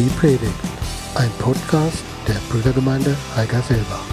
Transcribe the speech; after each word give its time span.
Die 0.00 0.08
Predigt, 0.18 0.54
ein 1.14 1.30
Podcast 1.38 2.02
der 2.26 2.40
Brüdergemeinde 2.50 3.14
Heigerselbach. 3.36 4.06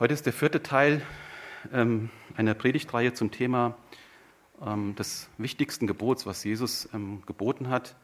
Heute 0.00 0.14
ist 0.14 0.24
der 0.24 0.32
vierte 0.32 0.62
Teil 0.62 1.02
ähm, 1.70 2.08
einer 2.34 2.54
Predigtreihe 2.54 3.12
zum 3.12 3.30
Thema 3.30 3.76
ähm, 4.64 4.94
des 4.94 5.28
wichtigsten 5.36 5.86
Gebots, 5.86 6.24
was 6.24 6.42
Jesus 6.44 6.88
ähm, 6.94 7.22
geboten 7.26 7.68
hat. 7.68 7.94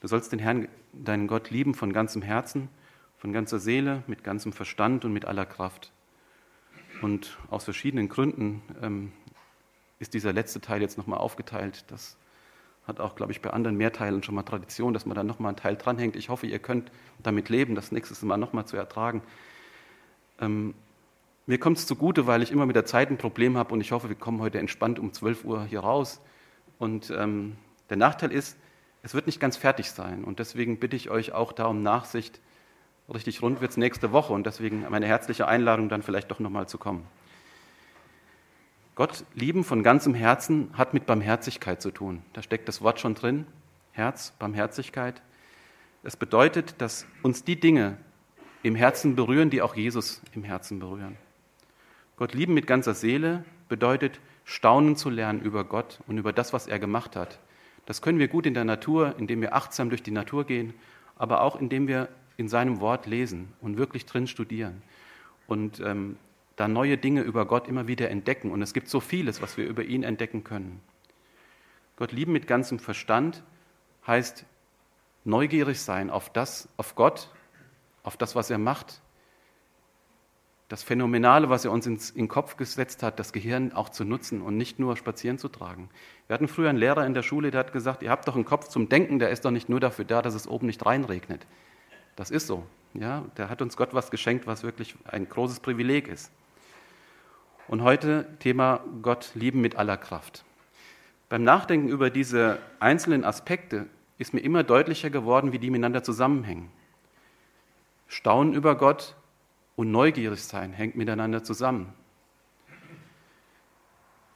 Du 0.00 0.08
sollst 0.08 0.32
den 0.32 0.38
Herrn, 0.38 0.68
deinen 0.94 1.26
Gott 1.26 1.50
lieben 1.50 1.74
von 1.74 1.92
ganzem 1.92 2.22
Herzen, 2.22 2.70
von 3.18 3.34
ganzer 3.34 3.58
Seele, 3.58 4.04
mit 4.06 4.24
ganzem 4.24 4.54
Verstand 4.54 5.04
und 5.04 5.12
mit 5.12 5.26
aller 5.26 5.44
Kraft. 5.44 5.92
Und 7.02 7.36
aus 7.50 7.64
verschiedenen 7.64 8.08
Gründen 8.08 8.62
ähm, 8.82 9.12
ist 9.98 10.14
dieser 10.14 10.32
letzte 10.32 10.60
Teil 10.60 10.80
jetzt 10.80 10.98
nochmal 10.98 11.18
aufgeteilt. 11.18 11.84
Das 11.88 12.16
hat 12.86 13.00
auch, 13.00 13.14
glaube 13.14 13.32
ich, 13.32 13.42
bei 13.42 13.50
anderen 13.50 13.76
Mehrteilen 13.76 14.22
schon 14.22 14.34
mal 14.34 14.42
Tradition, 14.42 14.94
dass 14.94 15.06
man 15.06 15.14
da 15.14 15.22
nochmal 15.22 15.50
einen 15.50 15.56
Teil 15.56 15.76
dranhängt. 15.76 16.16
Ich 16.16 16.28
hoffe, 16.28 16.46
ihr 16.46 16.58
könnt 16.58 16.90
damit 17.22 17.48
leben, 17.48 17.74
das 17.74 17.92
nächste 17.92 18.24
Mal 18.26 18.38
nochmal 18.38 18.66
zu 18.66 18.76
ertragen. 18.76 19.22
Ähm, 20.40 20.74
mir 21.46 21.58
kommt 21.58 21.78
es 21.78 21.86
zugute, 21.86 22.26
weil 22.26 22.42
ich 22.42 22.52
immer 22.52 22.66
mit 22.66 22.76
der 22.76 22.84
Zeit 22.84 23.10
ein 23.10 23.18
Problem 23.18 23.56
habe 23.56 23.72
und 23.72 23.80
ich 23.80 23.92
hoffe, 23.92 24.08
wir 24.08 24.16
kommen 24.16 24.40
heute 24.40 24.58
entspannt 24.58 24.98
um 24.98 25.12
12 25.12 25.44
Uhr 25.44 25.64
hier 25.64 25.80
raus. 25.80 26.20
Und 26.78 27.10
ähm, 27.10 27.56
der 27.90 27.96
Nachteil 27.96 28.32
ist, 28.32 28.56
es 29.02 29.14
wird 29.14 29.26
nicht 29.26 29.40
ganz 29.40 29.56
fertig 29.56 29.90
sein. 29.90 30.24
Und 30.24 30.38
deswegen 30.38 30.78
bitte 30.78 30.96
ich 30.96 31.10
euch 31.10 31.32
auch 31.32 31.52
da 31.52 31.66
um 31.66 31.82
Nachsicht. 31.82 32.40
Richtig 33.12 33.40
rund 33.40 33.60
wird 33.60 33.70
es 33.70 33.76
nächste 33.76 34.12
Woche 34.12 34.32
und 34.32 34.44
deswegen 34.44 34.84
meine 34.90 35.06
herzliche 35.06 35.48
Einladung, 35.48 35.88
dann 35.88 36.02
vielleicht 36.02 36.30
doch 36.30 36.40
nochmal 36.40 36.68
zu 36.68 36.76
kommen. 36.76 37.06
Gott 38.94 39.24
lieben 39.34 39.64
von 39.64 39.82
ganzem 39.82 40.12
Herzen 40.12 40.70
hat 40.74 40.92
mit 40.92 41.06
Barmherzigkeit 41.06 41.80
zu 41.80 41.90
tun. 41.90 42.22
Da 42.32 42.42
steckt 42.42 42.68
das 42.68 42.82
Wort 42.82 43.00
schon 43.00 43.14
drin. 43.14 43.46
Herz, 43.92 44.32
Barmherzigkeit. 44.38 45.22
Es 46.02 46.16
bedeutet, 46.16 46.74
dass 46.78 47.06
uns 47.22 47.44
die 47.44 47.58
Dinge 47.58 47.96
im 48.62 48.74
Herzen 48.74 49.16
berühren, 49.16 49.50
die 49.50 49.62
auch 49.62 49.74
Jesus 49.74 50.20
im 50.34 50.44
Herzen 50.44 50.78
berühren. 50.78 51.16
Gott 52.16 52.34
lieben 52.34 52.54
mit 52.54 52.66
ganzer 52.66 52.94
Seele 52.94 53.44
bedeutet, 53.68 54.20
staunen 54.44 54.96
zu 54.96 55.10
lernen 55.10 55.40
über 55.40 55.64
Gott 55.64 56.00
und 56.06 56.18
über 56.18 56.32
das, 56.32 56.52
was 56.52 56.66
er 56.66 56.78
gemacht 56.78 57.16
hat. 57.16 57.38
Das 57.86 58.02
können 58.02 58.18
wir 58.18 58.28
gut 58.28 58.46
in 58.46 58.54
der 58.54 58.64
Natur, 58.64 59.14
indem 59.18 59.40
wir 59.40 59.54
achtsam 59.54 59.88
durch 59.88 60.02
die 60.02 60.10
Natur 60.10 60.44
gehen, 60.44 60.74
aber 61.16 61.40
auch 61.40 61.56
indem 61.56 61.86
wir 61.86 62.08
in 62.38 62.48
seinem 62.48 62.80
Wort 62.80 63.04
lesen 63.04 63.52
und 63.60 63.76
wirklich 63.76 64.06
drin 64.06 64.26
studieren 64.26 64.80
und 65.46 65.80
ähm, 65.80 66.16
da 66.58 66.66
neue 66.66 66.98
Dinge 66.98 67.22
über 67.22 67.46
Gott 67.46 67.68
immer 67.68 67.86
wieder 67.86 68.10
entdecken. 68.10 68.50
Und 68.50 68.62
es 68.62 68.72
gibt 68.74 68.88
so 68.88 69.00
vieles, 69.00 69.40
was 69.40 69.56
wir 69.56 69.66
über 69.66 69.84
ihn 69.84 70.02
entdecken 70.02 70.42
können. 70.42 70.80
Gott 71.96 72.12
lieben 72.12 72.32
mit 72.32 72.46
ganzem 72.46 72.78
Verstand 72.78 73.44
heißt 74.06 74.44
neugierig 75.24 75.80
sein 75.80 76.10
auf 76.10 76.30
das, 76.30 76.68
auf 76.76 76.94
Gott, 76.94 77.30
auf 78.02 78.16
das, 78.16 78.34
was 78.34 78.50
er 78.50 78.58
macht, 78.58 79.02
das 80.68 80.82
Phänomenale, 80.82 81.48
was 81.48 81.64
er 81.64 81.72
uns 81.72 81.86
ins, 81.86 82.10
in 82.10 82.24
den 82.24 82.28
Kopf 82.28 82.56
gesetzt 82.56 83.02
hat, 83.02 83.18
das 83.18 83.32
Gehirn 83.32 83.72
auch 83.72 83.88
zu 83.88 84.04
nutzen 84.04 84.42
und 84.42 84.56
nicht 84.56 84.78
nur 84.78 84.96
spazieren 84.96 85.38
zu 85.38 85.48
tragen. 85.48 85.88
Wir 86.26 86.34
hatten 86.34 86.48
früher 86.48 86.68
einen 86.68 86.78
Lehrer 86.78 87.06
in 87.06 87.14
der 87.14 87.22
Schule, 87.22 87.50
der 87.50 87.60
hat 87.60 87.72
gesagt, 87.72 88.02
ihr 88.02 88.10
habt 88.10 88.28
doch 88.28 88.34
einen 88.34 88.44
Kopf 88.44 88.68
zum 88.68 88.88
Denken, 88.88 89.18
der 89.18 89.30
ist 89.30 89.44
doch 89.44 89.50
nicht 89.50 89.68
nur 89.68 89.80
dafür 89.80 90.04
da, 90.04 90.22
dass 90.22 90.34
es 90.34 90.46
oben 90.46 90.66
nicht 90.66 90.84
reinregnet. 90.84 91.46
Das 92.18 92.32
ist 92.32 92.48
so. 92.48 92.66
Ja, 92.94 93.24
der 93.36 93.48
hat 93.48 93.62
uns 93.62 93.76
Gott 93.76 93.94
was 93.94 94.10
geschenkt, 94.10 94.48
was 94.48 94.64
wirklich 94.64 94.96
ein 95.04 95.28
großes 95.28 95.60
Privileg 95.60 96.08
ist. 96.08 96.32
Und 97.68 97.84
heute 97.84 98.26
Thema 98.40 98.80
Gott 99.02 99.30
lieben 99.34 99.60
mit 99.60 99.76
aller 99.76 99.96
Kraft. 99.96 100.44
Beim 101.28 101.44
Nachdenken 101.44 101.86
über 101.86 102.10
diese 102.10 102.58
einzelnen 102.80 103.22
Aspekte 103.22 103.86
ist 104.18 104.34
mir 104.34 104.40
immer 104.40 104.64
deutlicher 104.64 105.10
geworden, 105.10 105.52
wie 105.52 105.60
die 105.60 105.70
miteinander 105.70 106.02
zusammenhängen. 106.02 106.72
Staunen 108.08 108.52
über 108.52 108.74
Gott, 108.76 109.14
und 109.76 109.92
neugierig 109.92 110.42
sein 110.42 110.72
hängt 110.72 110.96
miteinander 110.96 111.44
zusammen. 111.44 111.94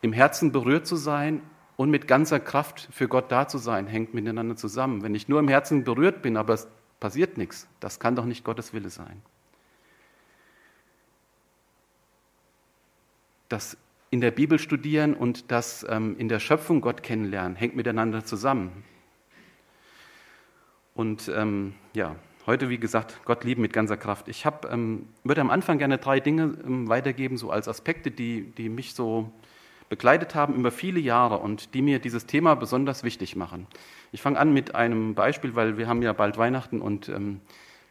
Im 0.02 0.12
Herzen 0.12 0.52
berührt 0.52 0.86
zu 0.86 0.94
sein 0.94 1.42
und 1.74 1.90
mit 1.90 2.06
ganzer 2.06 2.38
Kraft 2.38 2.88
für 2.92 3.08
Gott 3.08 3.32
da 3.32 3.48
zu 3.48 3.58
sein, 3.58 3.88
hängt 3.88 4.14
miteinander 4.14 4.54
zusammen. 4.54 5.02
Wenn 5.02 5.16
ich 5.16 5.28
nur 5.28 5.40
im 5.40 5.48
Herzen 5.48 5.82
berührt 5.82 6.22
bin, 6.22 6.36
aber 6.36 6.56
passiert 7.02 7.36
nichts, 7.36 7.66
das 7.80 7.98
kann 7.98 8.14
doch 8.14 8.24
nicht 8.24 8.44
Gottes 8.44 8.72
Wille 8.72 8.88
sein. 8.88 9.20
Das 13.48 13.76
in 14.10 14.20
der 14.20 14.30
Bibel 14.30 14.60
studieren 14.60 15.14
und 15.14 15.50
das 15.50 15.84
ähm, 15.88 16.16
in 16.18 16.28
der 16.28 16.38
Schöpfung 16.38 16.80
Gott 16.80 17.02
kennenlernen, 17.02 17.56
hängt 17.56 17.74
miteinander 17.74 18.24
zusammen. 18.24 18.84
Und 20.94 21.28
ähm, 21.34 21.74
ja, 21.92 22.14
Heute, 22.44 22.68
wie 22.68 22.78
gesagt, 22.78 23.20
Gott 23.24 23.44
lieben 23.44 23.62
mit 23.62 23.72
ganzer 23.72 23.96
Kraft. 23.96 24.26
Ich 24.26 24.44
hab, 24.44 24.68
ähm, 24.72 25.06
würde 25.22 25.40
am 25.40 25.50
Anfang 25.50 25.78
gerne 25.78 25.98
drei 25.98 26.18
Dinge 26.18 26.58
ähm, 26.64 26.88
weitergeben, 26.88 27.36
so 27.36 27.52
als 27.52 27.68
Aspekte, 27.68 28.10
die, 28.10 28.50
die 28.58 28.68
mich 28.68 28.94
so 28.94 29.30
begleitet 29.92 30.34
haben 30.34 30.54
über 30.54 30.70
viele 30.70 31.00
Jahre 31.00 31.36
und 31.36 31.74
die 31.74 31.82
mir 31.82 31.98
dieses 31.98 32.24
Thema 32.24 32.54
besonders 32.54 33.04
wichtig 33.04 33.36
machen. 33.36 33.66
Ich 34.10 34.22
fange 34.22 34.38
an 34.38 34.50
mit 34.50 34.74
einem 34.74 35.14
Beispiel, 35.14 35.54
weil 35.54 35.76
wir 35.76 35.86
haben 35.86 36.00
ja 36.00 36.14
bald 36.14 36.38
Weihnachten 36.38 36.80
und 36.80 37.10
ähm, 37.10 37.42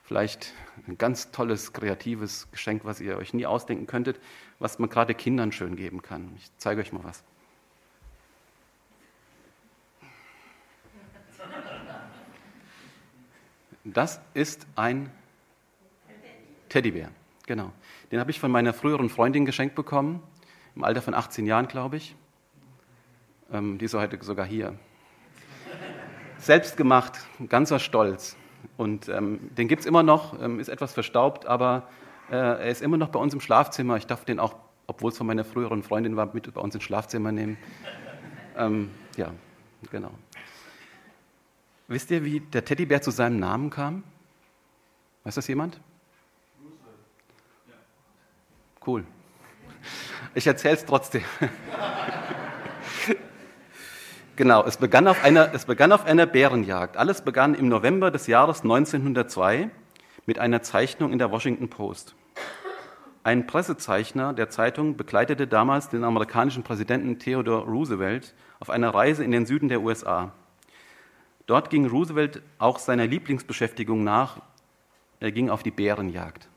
vielleicht 0.02 0.52
ein 0.88 0.98
ganz 0.98 1.30
tolles, 1.30 1.74
kreatives 1.74 2.50
Geschenk, 2.50 2.86
was 2.86 3.02
ihr 3.02 3.18
euch 3.18 3.36
nie 3.36 3.46
ausdenken 3.46 3.86
könntet, 3.86 4.20
was 4.58 4.80
man 4.80 4.90
gerade 4.90 5.14
Kindern 5.14 5.52
schön 5.52 5.76
geben 5.76 6.02
kann. 6.02 6.32
Ich 6.38 6.50
zeige 6.58 6.82
euch 6.82 6.92
mal 6.92 7.04
was. 7.04 7.24
Das 13.84 14.20
ist 14.34 14.66
ein 14.76 15.12
Teddybär, 16.70 17.12
genau. 17.46 17.72
Den 18.12 18.20
habe 18.20 18.32
ich 18.32 18.40
von 18.40 18.50
meiner 18.50 18.74
früheren 18.74 19.10
Freundin 19.10 19.46
geschenkt 19.46 19.76
bekommen, 19.76 20.24
im 20.76 20.84
Alter 20.84 21.02
von 21.02 21.14
18 21.14 21.46
Jahren, 21.46 21.68
glaube 21.68 21.98
ich. 21.98 22.16
Ähm, 23.52 23.78
die 23.78 23.86
ist 23.86 23.94
heute 23.94 24.18
sogar 24.24 24.46
hier. 24.46 24.78
Selbst 26.38 26.78
gemacht, 26.78 27.20
ganzer 27.50 27.80
Stolz. 27.80 28.36
Und 28.78 29.10
ähm, 29.10 29.40
den 29.56 29.68
gibt 29.68 29.82
es 29.82 29.86
immer 29.86 30.04
noch, 30.04 30.42
ähm, 30.42 30.60
ist 30.60 30.70
etwas 30.70 30.94
verstaubt, 30.94 31.46
aber 31.46 31.88
äh, 32.30 32.36
er 32.36 32.70
ist 32.70 32.82
immer 32.82 32.98
noch 32.98 33.10
bei 33.10 33.20
uns 33.20 33.34
im 33.34 33.42
Schlafzimmer. 33.42 33.98
Ich 33.98 34.08
darf 34.08 34.26
den 34.26 34.40
auch, 34.40 34.56
obwohl 34.88 35.12
es 35.12 35.18
von 35.18 35.28
meiner 35.28 35.44
früheren 35.44 35.84
Freundin 35.84 36.16
war, 36.16 36.34
mit 36.34 36.52
bei 36.54 36.62
uns 36.62 36.74
ins 36.74 36.84
Schlafzimmer 36.84 37.32
nehmen. 37.32 37.58
Ähm, 38.58 38.92
ja, 39.18 39.32
genau. 39.92 40.12
Wisst 41.88 42.10
ihr, 42.12 42.24
wie 42.24 42.40
der 42.40 42.64
Teddybär 42.64 43.02
zu 43.02 43.12
seinem 43.12 43.40
Namen 43.40 43.70
kam? 43.70 44.04
Weiß 45.24 45.36
das 45.36 45.48
jemand? 45.48 45.80
Cool. 48.86 49.06
Ich 50.34 50.48
erzähle 50.48 50.76
es 50.76 50.86
trotzdem. 50.86 51.24
genau, 54.38 54.64
es 54.64 54.78
begann, 54.78 55.08
auf 55.08 55.22
einer, 55.24 55.54
es 55.54 55.66
begann 55.66 55.92
auf 55.92 56.06
einer 56.06 56.26
Bärenjagd. 56.26 56.96
Alles 56.96 57.22
begann 57.22 57.54
im 57.54 57.68
November 57.68 58.12
des 58.12 58.28
Jahres 58.28 58.62
1902 58.62 59.70
mit 60.26 60.40
einer 60.40 60.62
Zeichnung 60.62 61.12
in 61.12 61.20
der 61.20 61.32
Washington 61.32 61.70
Post. 61.70 62.16
Ein 63.24 63.46
Pressezeichner 63.46 64.34
der 64.34 64.50
Zeitung 64.50 64.96
begleitete 64.96 65.48
damals 65.48 65.90
den 65.90 66.06
amerikanischen 66.06 66.64
Präsidenten 66.64 67.20
Theodore 67.20 67.66
Roosevelt 67.66 68.34
auf 68.62 68.70
einer 68.70 68.94
Reise 68.94 69.26
in 69.26 69.32
den 69.32 69.46
Süden 69.46 69.68
der 69.68 69.82
USA. 69.82 70.32
Dort 71.46 71.70
ging 71.70 71.88
Roosevelt 71.88 72.42
auch 72.58 72.80
seiner 72.80 73.06
Lieblingsbeschäftigung 73.06 74.04
nach. 74.06 74.40
Er 75.20 75.34
ging 75.34 75.50
auf 75.50 75.62
die 75.62 75.72
Bärenjagd. 75.72 76.48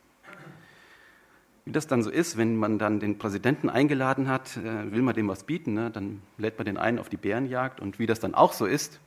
Wie 1.64 1.72
das 1.72 1.86
dann 1.86 2.02
so 2.02 2.10
ist, 2.10 2.36
wenn 2.36 2.56
man 2.56 2.78
dann 2.78 3.00
den 3.00 3.16
Präsidenten 3.16 3.70
eingeladen 3.70 4.28
hat, 4.28 4.56
äh, 4.58 4.92
will 4.92 5.00
man 5.00 5.14
dem 5.14 5.28
was 5.28 5.44
bieten, 5.44 5.72
ne? 5.74 5.90
dann 5.90 6.20
lädt 6.36 6.58
man 6.58 6.66
den 6.66 6.76
ein 6.76 6.98
auf 6.98 7.08
die 7.08 7.16
Bärenjagd. 7.16 7.80
Und 7.80 7.98
wie 7.98 8.06
das 8.06 8.20
dann 8.20 8.34
auch 8.34 8.52
so 8.52 8.66
ist, 8.66 9.00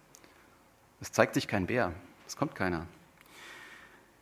es 1.00 1.12
zeigt 1.12 1.36
sich 1.36 1.48
kein 1.48 1.68
Bär, 1.68 1.94
es 2.25 2.36
kommt 2.36 2.56
keiner. 2.56 2.88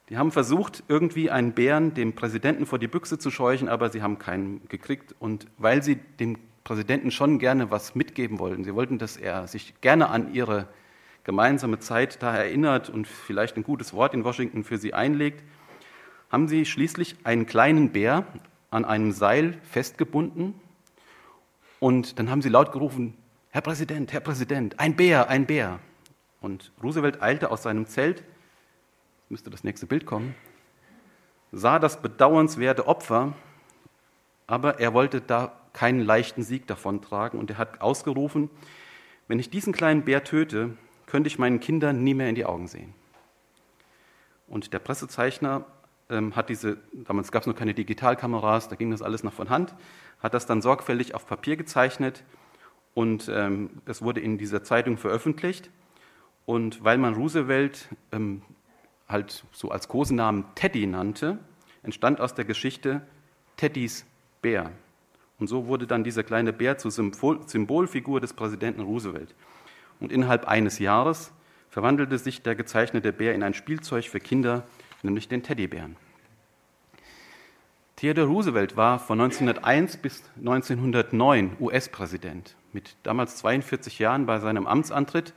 Die 0.09 0.17
haben 0.17 0.31
versucht, 0.31 0.83
irgendwie 0.87 1.31
einen 1.31 1.53
Bären 1.53 1.93
dem 1.93 2.13
Präsidenten 2.13 2.65
vor 2.65 2.77
die 2.77 2.87
Büchse 2.87 3.17
zu 3.17 3.31
scheuchen, 3.31 3.69
aber 3.69 3.89
sie 3.89 4.01
haben 4.01 4.19
keinen 4.19 4.67
gekriegt. 4.67 5.15
Und 5.17 5.47
weil 5.57 5.81
sie 5.81 5.95
dem 5.95 6.37
Präsidenten 6.63 7.11
schon 7.11 7.39
gerne 7.39 7.71
was 7.71 7.95
mitgeben 7.95 8.37
wollten, 8.39 8.63
sie 8.63 8.75
wollten, 8.75 8.99
dass 8.99 9.17
er 9.17 9.47
sich 9.47 9.79
gerne 9.81 10.09
an 10.09 10.33
ihre 10.33 10.67
gemeinsame 11.23 11.79
Zeit 11.79 12.21
da 12.21 12.35
erinnert 12.35 12.89
und 12.89 13.07
vielleicht 13.07 13.57
ein 13.57 13.63
gutes 13.63 13.93
Wort 13.93 14.13
in 14.13 14.23
Washington 14.23 14.63
für 14.63 14.77
sie 14.77 14.93
einlegt, 14.93 15.43
haben 16.31 16.47
sie 16.47 16.65
schließlich 16.65 17.15
einen 17.23 17.45
kleinen 17.45 17.91
Bär 17.91 18.25
an 18.69 18.85
einem 18.85 19.11
Seil 19.11 19.59
festgebunden 19.63 20.53
und 21.79 22.19
dann 22.19 22.29
haben 22.29 22.41
sie 22.41 22.49
laut 22.49 22.71
gerufen, 22.71 23.15
Herr 23.49 23.61
Präsident, 23.61 24.11
Herr 24.11 24.19
Präsident, 24.19 24.79
ein 24.79 24.95
Bär, 24.95 25.29
ein 25.29 25.45
Bär. 25.45 25.79
Und 26.41 26.71
Roosevelt 26.83 27.21
eilte 27.21 27.51
aus 27.51 27.63
seinem 27.63 27.85
Zelt, 27.85 28.23
müsste 29.29 29.49
das 29.49 29.63
nächste 29.63 29.85
Bild 29.85 30.05
kommen, 30.05 30.35
sah 31.51 31.79
das 31.79 32.01
bedauernswerte 32.01 32.87
Opfer 32.87 33.33
Aber 34.47 34.79
er 34.79 34.93
wollte 34.93 35.21
da 35.21 35.59
keinen 35.73 36.01
leichten 36.01 36.43
Sieg 36.43 36.67
davontragen 36.67 37.39
und 37.39 37.49
er 37.49 37.57
hat 37.57 37.81
ausgerufen, 37.81 38.49
wenn 39.27 39.39
ich 39.39 39.49
diesen 39.49 39.73
kleinen 39.73 40.03
Bär 40.03 40.23
töte, 40.23 40.77
könnte 41.07 41.27
ich 41.27 41.39
meinen 41.39 41.59
Kindern 41.59 42.03
nie 42.03 42.13
mehr 42.13 42.29
in 42.29 42.35
die 42.35 42.45
Augen 42.45 42.67
sehen. 42.67 42.93
Und 44.47 44.73
der 44.73 44.79
Pressezeichner 44.79 45.65
ähm, 46.09 46.35
hat 46.35 46.49
diese, 46.49 46.77
damals 46.93 47.31
gab 47.31 47.43
es 47.43 47.47
noch 47.47 47.55
keine 47.55 47.73
Digitalkameras, 47.73 48.69
da 48.69 48.75
ging 48.75 48.91
das 48.91 49.01
alles 49.01 49.23
noch 49.23 49.33
von 49.33 49.49
Hand, 49.49 49.75
hat 50.19 50.33
das 50.33 50.45
dann 50.45 50.61
sorgfältig 50.61 51.15
auf 51.15 51.25
Papier 51.25 51.57
gezeichnet 51.57 52.23
und 52.93 53.29
ähm, 53.33 53.69
es 53.85 54.01
wurde 54.01 54.21
in 54.21 54.37
dieser 54.37 54.63
Zeitung 54.63 54.97
veröffentlicht. 54.97 55.69
Und 56.45 56.83
weil 56.83 56.97
man 56.97 57.15
Roosevelt 57.15 57.89
ähm, 58.11 58.41
halt 59.07 59.43
so 59.51 59.69
als 59.69 59.87
Kosenamen 59.87 60.45
Teddy 60.55 60.87
nannte, 60.87 61.39
entstand 61.83 62.21
aus 62.21 62.33
der 62.33 62.45
Geschichte 62.45 63.01
Teddys 63.57 64.05
Bär. 64.41 64.71
Und 65.39 65.47
so 65.47 65.67
wurde 65.67 65.87
dann 65.87 66.03
dieser 66.03 66.23
kleine 66.23 66.53
Bär 66.53 66.77
zur 66.77 66.91
Symbolfigur 66.91 68.21
des 68.21 68.33
Präsidenten 68.33 68.81
Roosevelt. 68.81 69.35
Und 69.99 70.11
innerhalb 70.11 70.47
eines 70.47 70.79
Jahres 70.79 71.31
verwandelte 71.69 72.17
sich 72.17 72.41
der 72.41 72.55
gezeichnete 72.55 73.11
Bär 73.11 73.35
in 73.35 73.43
ein 73.43 73.53
Spielzeug 73.53 74.05
für 74.05 74.19
Kinder, 74.19 74.63
nämlich 75.05 75.27
den 75.27 75.43
Teddybären. 75.43 75.95
Theodore 77.95 78.27
Roosevelt 78.27 78.75
war 78.75 78.99
von 78.99 79.21
1901 79.21 79.97
bis 79.97 80.23
1909 80.37 81.55
US-Präsident. 81.61 82.55
Mit 82.73 82.97
damals 83.03 83.37
42 83.37 83.99
Jahren 83.99 84.25
bei 84.25 84.39
seinem 84.39 84.67
Amtsantritt 84.67 85.33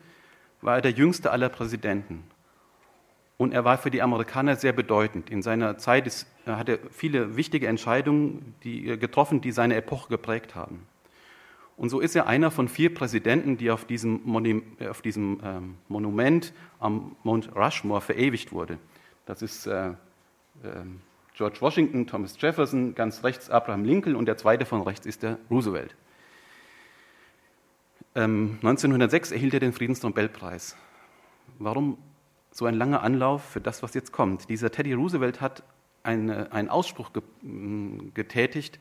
war 0.61 0.77
er 0.77 0.83
der 0.83 0.91
jüngste 0.91 1.31
aller 1.31 1.49
Präsidenten. 1.49 2.25
Und 3.37 3.55
er 3.55 3.65
war 3.65 3.79
für 3.79 3.93
die 3.93 4.03
Amerikaner 4.03 4.57
sehr 4.57 4.73
bedeutend. 4.73 5.31
In 5.31 5.43
seiner 5.43 5.79
Zeit 5.79 6.09
ist, 6.09 6.27
hat 6.45 6.69
er 6.69 6.79
viele 6.91 7.37
wichtige 7.37 7.69
Entscheidungen 7.69 8.57
die, 8.65 8.99
getroffen, 8.99 9.41
die 9.41 9.53
seine 9.53 9.77
Epoche 9.77 10.09
geprägt 10.09 10.57
haben. 10.57 10.89
Und 11.77 11.91
so 11.91 12.01
ist 12.01 12.17
er 12.17 12.27
einer 12.27 12.51
von 12.51 12.67
vier 12.67 12.93
Präsidenten, 12.93 13.57
die 13.57 13.71
auf 13.71 13.85
diesem, 13.85 14.21
Monu 14.25 14.63
auf 14.91 15.01
diesem 15.01 15.41
ähm, 15.45 15.75
Monument 15.87 16.53
am 16.81 17.15
Mount 17.23 17.55
Rushmore 17.55 18.01
verewigt 18.01 18.51
wurde. 18.51 18.79
Das 19.29 19.43
ist 19.43 19.67
äh, 19.67 19.91
äh, 19.91 19.95
George 21.35 21.59
Washington, 21.61 22.07
Thomas 22.07 22.41
Jefferson, 22.41 22.95
ganz 22.95 23.23
rechts 23.25 23.51
Abraham 23.51 23.85
Lincoln 23.85 24.17
und 24.17 24.25
der 24.25 24.39
zweite 24.39 24.65
von 24.65 24.81
rechts 24.81 25.05
ist 25.05 25.23
der 25.23 25.39
Roosevelt. 25.51 25.95
Ähm, 28.15 28.53
1906 28.63 29.31
erhielt 29.33 29.53
er 29.53 29.61
den 29.61 29.75
Friedensnobelpreis. 29.75 30.77
Warum 31.59 31.99
so 32.53 32.65
ein 32.65 32.75
langer 32.75 33.03
Anlauf 33.03 33.45
für 33.45 33.61
das, 33.61 33.83
was 33.83 33.93
jetzt 33.93 34.13
kommt? 34.13 34.49
Dieser 34.49 34.71
Teddy 34.71 34.95
Roosevelt 34.95 35.43
hat 35.43 35.63
eine, 36.03 36.51
einen 36.51 36.71
Ausspruch 36.71 37.13
ge 37.13 37.23
getätigt, 38.15 38.81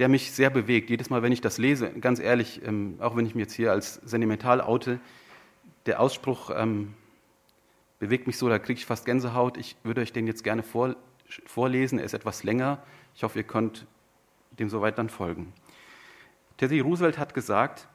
der 0.00 0.08
mich 0.08 0.32
sehr 0.32 0.50
bewegt. 0.50 0.90
Jedes 0.90 1.10
Mal, 1.10 1.22
wenn 1.22 1.30
ich 1.30 1.42
das 1.42 1.58
lese, 1.58 1.90
ganz 1.90 2.18
ehrlich, 2.18 2.60
ähm, 2.66 2.96
auch 2.98 3.14
wenn 3.14 3.24
ich 3.24 3.36
mich 3.36 3.42
jetzt 3.42 3.54
hier 3.54 3.70
als 3.70 3.94
sentimental 4.04 4.60
oute, 4.60 4.98
der 5.86 6.00
Ausspruch 6.00 6.50
ähm, 6.52 6.94
bewegt 7.98 8.26
mich 8.26 8.38
so, 8.38 8.48
da 8.48 8.58
kriege 8.58 8.78
ich 8.78 8.86
fast 8.86 9.06
Gänsehaut. 9.06 9.56
Ich 9.56 9.76
würde 9.82 10.00
euch 10.00 10.12
den 10.12 10.26
jetzt 10.26 10.44
gerne 10.44 10.62
vor, 10.62 10.96
vorlesen. 11.46 11.98
Er 11.98 12.04
ist 12.04 12.14
etwas 12.14 12.44
länger. 12.44 12.82
Ich 13.14 13.22
hoffe, 13.22 13.38
ihr 13.38 13.44
könnt 13.44 13.86
dem 14.58 14.68
soweit 14.68 14.98
dann 14.98 15.08
folgen. 15.08 15.52
Teddy 16.56 16.80
Roosevelt 16.80 17.18
hat 17.18 17.34
gesagt, 17.34 17.88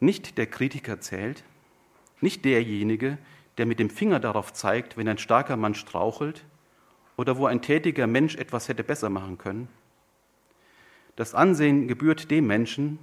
nicht 0.00 0.38
der 0.38 0.46
Kritiker 0.46 1.00
zählt, 1.00 1.44
nicht 2.20 2.44
derjenige, 2.44 3.18
der 3.58 3.66
mit 3.66 3.78
dem 3.78 3.90
Finger 3.90 4.20
darauf 4.20 4.52
zeigt, 4.52 4.96
wenn 4.96 5.08
ein 5.08 5.18
starker 5.18 5.56
Mann 5.56 5.74
strauchelt 5.74 6.44
oder 7.16 7.36
wo 7.36 7.46
ein 7.46 7.62
tätiger 7.62 8.06
Mensch 8.06 8.36
etwas 8.36 8.68
hätte 8.68 8.84
besser 8.84 9.10
machen 9.10 9.38
können. 9.38 9.68
Das 11.16 11.34
Ansehen 11.34 11.88
gebührt 11.88 12.30
dem 12.30 12.46
Menschen, 12.46 12.98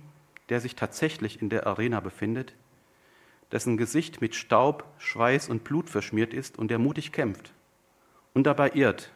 der 0.49 0.59
sich 0.59 0.75
tatsächlich 0.75 1.41
in 1.41 1.49
der 1.49 1.67
Arena 1.67 1.99
befindet, 1.99 2.55
dessen 3.51 3.77
Gesicht 3.77 4.21
mit 4.21 4.35
Staub, 4.35 4.85
Schweiß 4.97 5.49
und 5.49 5.63
Blut 5.63 5.89
verschmiert 5.89 6.33
ist 6.33 6.57
und 6.57 6.69
der 6.69 6.79
mutig 6.79 7.11
kämpft 7.11 7.53
und 8.33 8.43
dabei 8.45 8.71
irrt 8.73 9.11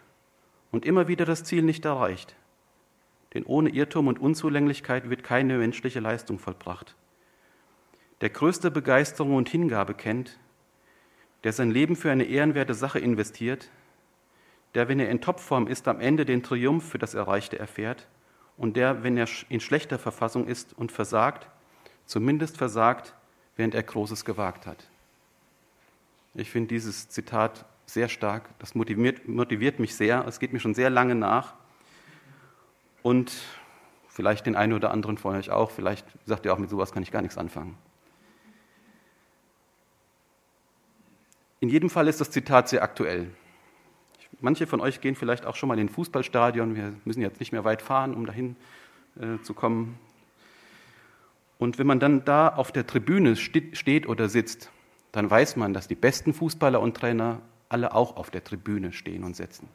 und 0.71 0.85
immer 0.85 1.07
wieder 1.07 1.25
das 1.25 1.43
Ziel 1.43 1.63
nicht 1.63 1.85
erreicht. 1.85 2.35
Denn 3.33 3.43
ohne 3.45 3.69
Irrtum 3.69 4.07
und 4.07 4.19
Unzulänglichkeit 4.19 5.09
wird 5.09 5.23
keine 5.23 5.57
menschliche 5.57 5.99
Leistung 5.99 6.39
vollbracht 6.39 6.95
der 8.23 8.29
größte 8.29 8.71
Begeisterung 8.71 9.35
und 9.35 9.49
Hingabe 9.49 9.93
kennt, 9.93 10.39
der 11.43 11.51
sein 11.51 11.71
Leben 11.71 11.97
für 11.97 12.09
eine 12.09 12.23
ehrenwerte 12.23 12.73
Sache 12.73 12.97
investiert, 12.97 13.69
der, 14.75 14.87
wenn 14.87 15.01
er 15.01 15.09
in 15.09 15.19
Topform 15.19 15.67
ist, 15.67 15.89
am 15.89 15.99
Ende 15.99 16.23
den 16.23 16.41
Triumph 16.41 16.87
für 16.87 16.97
das 16.97 17.15
Erreichte 17.15 17.59
erfährt 17.59 18.07
und 18.55 18.77
der, 18.77 19.03
wenn 19.03 19.17
er 19.17 19.27
in 19.49 19.59
schlechter 19.59 19.99
Verfassung 19.99 20.47
ist 20.47 20.71
und 20.71 20.93
versagt, 20.93 21.49
zumindest 22.05 22.55
versagt, 22.55 23.13
während 23.55 23.75
er 23.75 23.83
Großes 23.83 24.25
gewagt 24.25 24.65
hat. 24.65 24.87
Ich 26.33 26.49
finde 26.49 26.69
dieses 26.69 27.09
Zitat 27.09 27.65
sehr 27.85 28.09
stark, 28.09 28.49
das 28.59 28.75
motiviert, 28.75 29.27
motiviert 29.27 29.79
mich 29.79 29.95
sehr, 29.95 30.25
es 30.27 30.39
geht 30.39 30.53
mir 30.53 30.59
schon 30.59 30.73
sehr 30.73 30.89
lange 30.89 31.15
nach 31.15 31.53
und 33.03 33.31
vielleicht 34.07 34.45
den 34.45 34.55
einen 34.55 34.73
oder 34.73 34.91
anderen 34.91 35.17
von 35.17 35.35
euch 35.35 35.51
auch, 35.51 35.69
vielleicht 35.69 36.05
sagt 36.25 36.45
ihr 36.45 36.53
auch, 36.53 36.57
mit 36.57 36.69
sowas 36.69 36.91
kann 36.91 37.03
ich 37.03 37.11
gar 37.11 37.21
nichts 37.21 37.37
anfangen. 37.37 37.77
In 41.59 41.69
jedem 41.69 41.89
Fall 41.89 42.07
ist 42.07 42.19
das 42.19 42.29
Zitat 42.29 42.67
sehr 42.67 42.83
aktuell. 42.83 43.31
Manche 44.41 44.67
von 44.67 44.81
euch 44.81 44.99
gehen 44.99 45.15
vielleicht 45.15 45.45
auch 45.45 45.55
schon 45.55 45.69
mal 45.69 45.79
in 45.79 45.85
ein 45.85 45.89
Fußballstadion. 45.89 46.75
Wir 46.75 46.93
müssen 47.05 47.21
jetzt 47.21 47.39
nicht 47.39 47.53
mehr 47.53 47.63
weit 47.63 47.81
fahren, 47.81 48.13
um 48.13 48.25
dahin 48.25 48.57
äh, 49.17 49.41
zu 49.43 49.53
kommen. 49.53 49.97
Und 51.63 51.79
wenn 51.79 51.87
man 51.87 52.01
dann 52.01 52.25
da 52.25 52.49
auf 52.49 52.73
der 52.73 52.85
Tribüne 52.85 53.37
steht 53.37 54.09
oder 54.09 54.27
sitzt, 54.27 54.69
dann 55.13 55.29
weiß 55.29 55.55
man, 55.55 55.73
dass 55.73 55.87
die 55.87 55.95
besten 55.95 56.33
Fußballer 56.33 56.81
und 56.81 56.97
Trainer 56.97 57.39
alle 57.69 57.95
auch 57.95 58.17
auf 58.17 58.29
der 58.29 58.43
Tribüne 58.43 58.91
stehen 58.91 59.23
und 59.23 59.37
sitzen. 59.37 59.69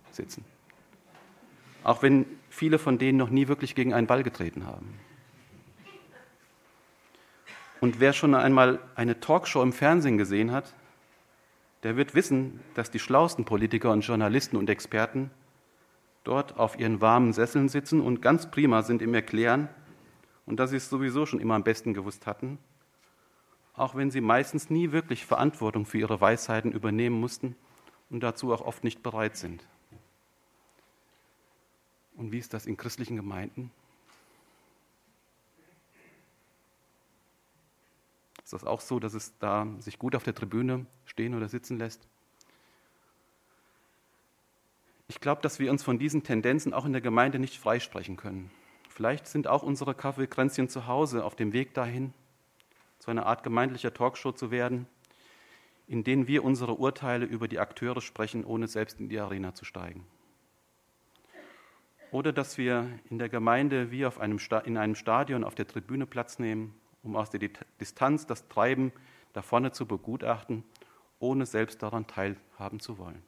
Auch 1.85 2.03
wenn 2.03 2.27
viele 2.51 2.79
von 2.79 2.99
denen 2.99 3.17
noch 3.17 3.31
nie 3.31 3.49
wirklich 3.49 3.75
gegen 3.75 3.95
einen 3.95 4.07
Ball 4.07 4.23
getreten 4.23 4.67
haben. 4.67 5.01
Und 7.81 8.01
wer 8.01 8.13
schon 8.13 8.35
einmal 8.35 8.81
eine 8.95 9.19
Talkshow 9.19 9.63
im 9.63 9.73
Fernsehen 9.73 10.19
gesehen 10.19 10.53
hat, 10.53 10.75
der 11.85 11.97
wird 11.97 12.15
wissen, 12.15 12.61
dass 12.75 12.91
die 12.91 12.99
schlauesten 12.99 13.47
Politiker 13.47 13.93
und 13.93 14.03
Journalisten 14.03 14.59
und 14.59 14.69
Experten 14.69 15.31
dort 16.23 16.59
auf 16.59 16.79
ihren 16.79 17.01
warmen 17.01 17.33
Sesseln 17.33 17.71
sitzen 17.71 18.03
und 18.03 18.21
ganz 18.21 18.51
prima 18.51 18.83
sind 18.83 19.01
im 19.01 19.15
Erklären 19.15 19.71
und 20.49 20.57
dass 20.57 20.71
sie 20.71 20.77
es 20.77 20.89
sowieso 20.89 21.27
schon 21.27 21.41
immer 21.41 21.55
am 21.55 21.63
besten 21.63 21.93
gewusst 21.93 22.27
hatten, 22.27 22.59
auch 23.75 23.95
wenn 23.95 24.11
sie 24.11 24.23
meistens 24.23 24.71
nie 24.71 24.93
wirklich 24.93 25.27
Verantwortung 25.27 25.85
für 25.85 25.99
ihre 25.99 26.21
Weisheiten 26.21 26.73
übernehmen 26.73 27.21
mussten 27.21 27.55
und 28.09 28.21
dazu 28.21 28.53
auch 28.53 28.63
oft 28.63 28.83
nicht 28.83 29.03
bereit 29.03 29.37
sind. 29.37 29.67
Und 32.17 32.33
wie 32.33 32.39
ist 32.39 32.55
das 32.55 32.67
in 32.67 32.79
christlichen 32.79 33.15
Gemeinden? 33.15 33.71
Ist 38.43 38.55
das 38.55 38.65
auch 38.65 38.81
so, 38.81 38.99
dass 38.99 39.13
es 39.13 39.37
da 39.39 39.67
sich 39.79 39.99
gut 39.99 40.17
auf 40.17 40.25
der 40.25 40.35
Tribüne 40.35 40.87
stehen 41.05 41.35
oder 41.35 41.51
sitzen 41.51 41.77
lässt? 41.77 42.09
Ich 45.09 45.21
glaube, 45.21 45.43
dass 45.43 45.59
wir 45.59 45.71
uns 45.71 45.83
von 45.83 45.99
diesen 45.99 46.23
Tendenzen 46.23 46.73
auch 46.73 46.87
in 46.87 46.93
der 46.93 47.03
Gemeinde 47.03 47.39
nicht 47.39 47.59
freisprechen 47.59 48.17
können. 48.17 48.51
Vielleicht 48.99 49.29
sind 49.29 49.47
auch 49.47 49.63
unsere 49.63 49.95
Kaffeekränzchen 49.95 50.69
zu 50.69 50.89
Hause 50.89 51.25
auf 51.25 51.37
dem 51.37 51.53
Weg 51.53 51.73
dahin, 51.73 52.13
zu 52.99 53.13
einer 53.13 53.27
Art 53.27 53.45
gemeindlicher 53.45 53.95
Talkshow 53.95 54.33
zu 54.33 54.51
werden, 54.51 54.89
in 55.87 56.03
denen 56.03 56.27
wir 56.27 56.43
unsere 56.43 56.75
Urteile 56.75 57.25
über 57.25 57.47
die 57.47 57.61
Akteure 57.61 58.01
sprechen, 58.01 58.45
ohne 58.45 58.67
selbst 58.67 58.99
in 58.99 59.09
die 59.09 59.21
Arena 59.21 59.55
zu 59.55 59.65
steigen. 59.65 60.05
Oder 62.11 62.33
dass 62.33 62.59
wir 62.59 62.91
in 63.09 63.21
der 63.21 63.29
Gemeinde 63.29 63.93
wie 63.93 64.05
auf 64.05 64.19
einem 64.19 64.41
in 64.65 64.77
einem 64.77 64.97
Stadion 64.97 65.45
auf 65.45 65.55
der 65.55 65.69
Tribüne 65.69 66.05
Platz 66.05 66.41
nehmen 66.41 66.75
um 67.05 67.15
aus 67.15 67.31
der 67.31 67.39
Distanz 67.81 68.27
das 68.27 68.49
Treiben 68.49 68.91
da 69.33 69.43
vorne 69.43 69.71
zu 69.71 69.87
begutachten, 69.87 70.65
ohne 71.21 71.47
selbst 71.47 71.85
daran 71.85 72.09
teilhaben 72.09 72.81
zu 72.81 72.99
wollen. 72.99 73.23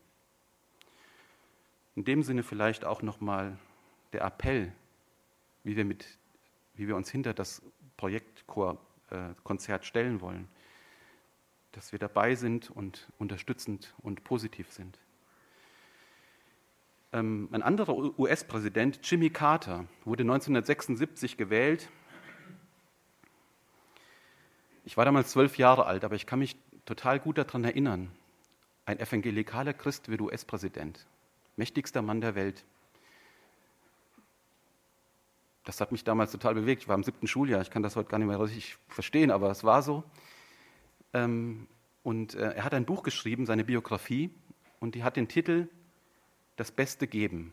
In 1.95 2.05
dem 2.05 2.25
Sinne 2.25 2.43
vielleicht 2.43 2.85
auch 2.85 3.03
nochmal 3.03 3.57
der 4.13 4.23
Appell, 4.23 4.73
wie 5.65 5.77
wir, 5.77 5.85
mit, 5.85 6.19
wie 6.75 6.89
wir 6.89 6.97
uns 6.97 7.11
hinter 7.11 7.35
das 7.35 7.63
Projektkonzert 7.97 9.85
stellen 9.85 10.21
wollen, 10.21 10.49
dass 11.73 11.93
wir 11.93 11.99
dabei 11.99 12.35
sind 12.35 12.71
und 12.71 13.09
unterstützend 13.19 13.95
und 13.99 14.25
positiv 14.25 14.73
sind. 14.73 14.99
Ähm, 17.13 17.49
ein 17.53 17.63
anderer 17.63 17.97
US-Präsident, 18.19 19.01
Jimmy 19.03 19.31
Carter, 19.31 19.87
wurde 20.05 20.23
1976 20.23 21.37
gewählt 21.37 21.89
ich 24.91 24.97
war 24.97 25.05
damals 25.05 25.31
zwölf 25.31 25.57
Jahre 25.57 25.87
alt, 25.87 26.05
aber 26.05 26.17
ich 26.17 26.27
kann 26.27 26.41
mich 26.41 26.57
total 26.85 27.21
gut 27.21 27.39
daran 27.39 27.63
erinnern. 27.63 28.11
Ein 28.87 28.99
evangelikaler 28.99 29.73
Christ 29.73 30.09
wird 30.09 30.21
US-Präsident, 30.21 31.07
mächtigster 31.57 32.03
Mann 32.03 32.21
der 32.21 32.35
Welt. 32.35 32.65
Das 35.71 35.81
hat 35.81 35.93
mich 35.93 36.03
damals 36.03 36.33
total 36.33 36.55
bewegt. 36.55 36.83
Ich 36.83 36.89
war 36.89 36.97
im 36.97 37.05
siebten 37.05 37.29
Schuljahr, 37.29 37.61
ich 37.63 37.71
kann 37.71 37.85
das 37.85 37.95
heute 37.95 38.09
gar 38.09 38.19
nicht 38.19 38.27
mehr 38.27 38.41
richtig 38.41 38.77
verstehen, 38.89 39.31
aber 39.31 39.51
es 39.53 39.63
war 39.63 39.83
so. 39.83 40.03
Ähm, 41.15 41.69
und 42.03 42.35
äh, 42.35 42.55
er 42.55 42.65
hat 42.65 42.75
ein 42.75 42.85
Buch 42.85 43.05
geschrieben, 43.05 43.47
seine 43.47 43.63
Biografie, 43.65 44.31
und 44.81 44.97
die 44.97 45.05
hat 45.05 45.17
den 45.17 45.29
Titel 45.29 45.69
Das 46.57 46.73
Beste 46.73 47.07
geben. 47.07 47.53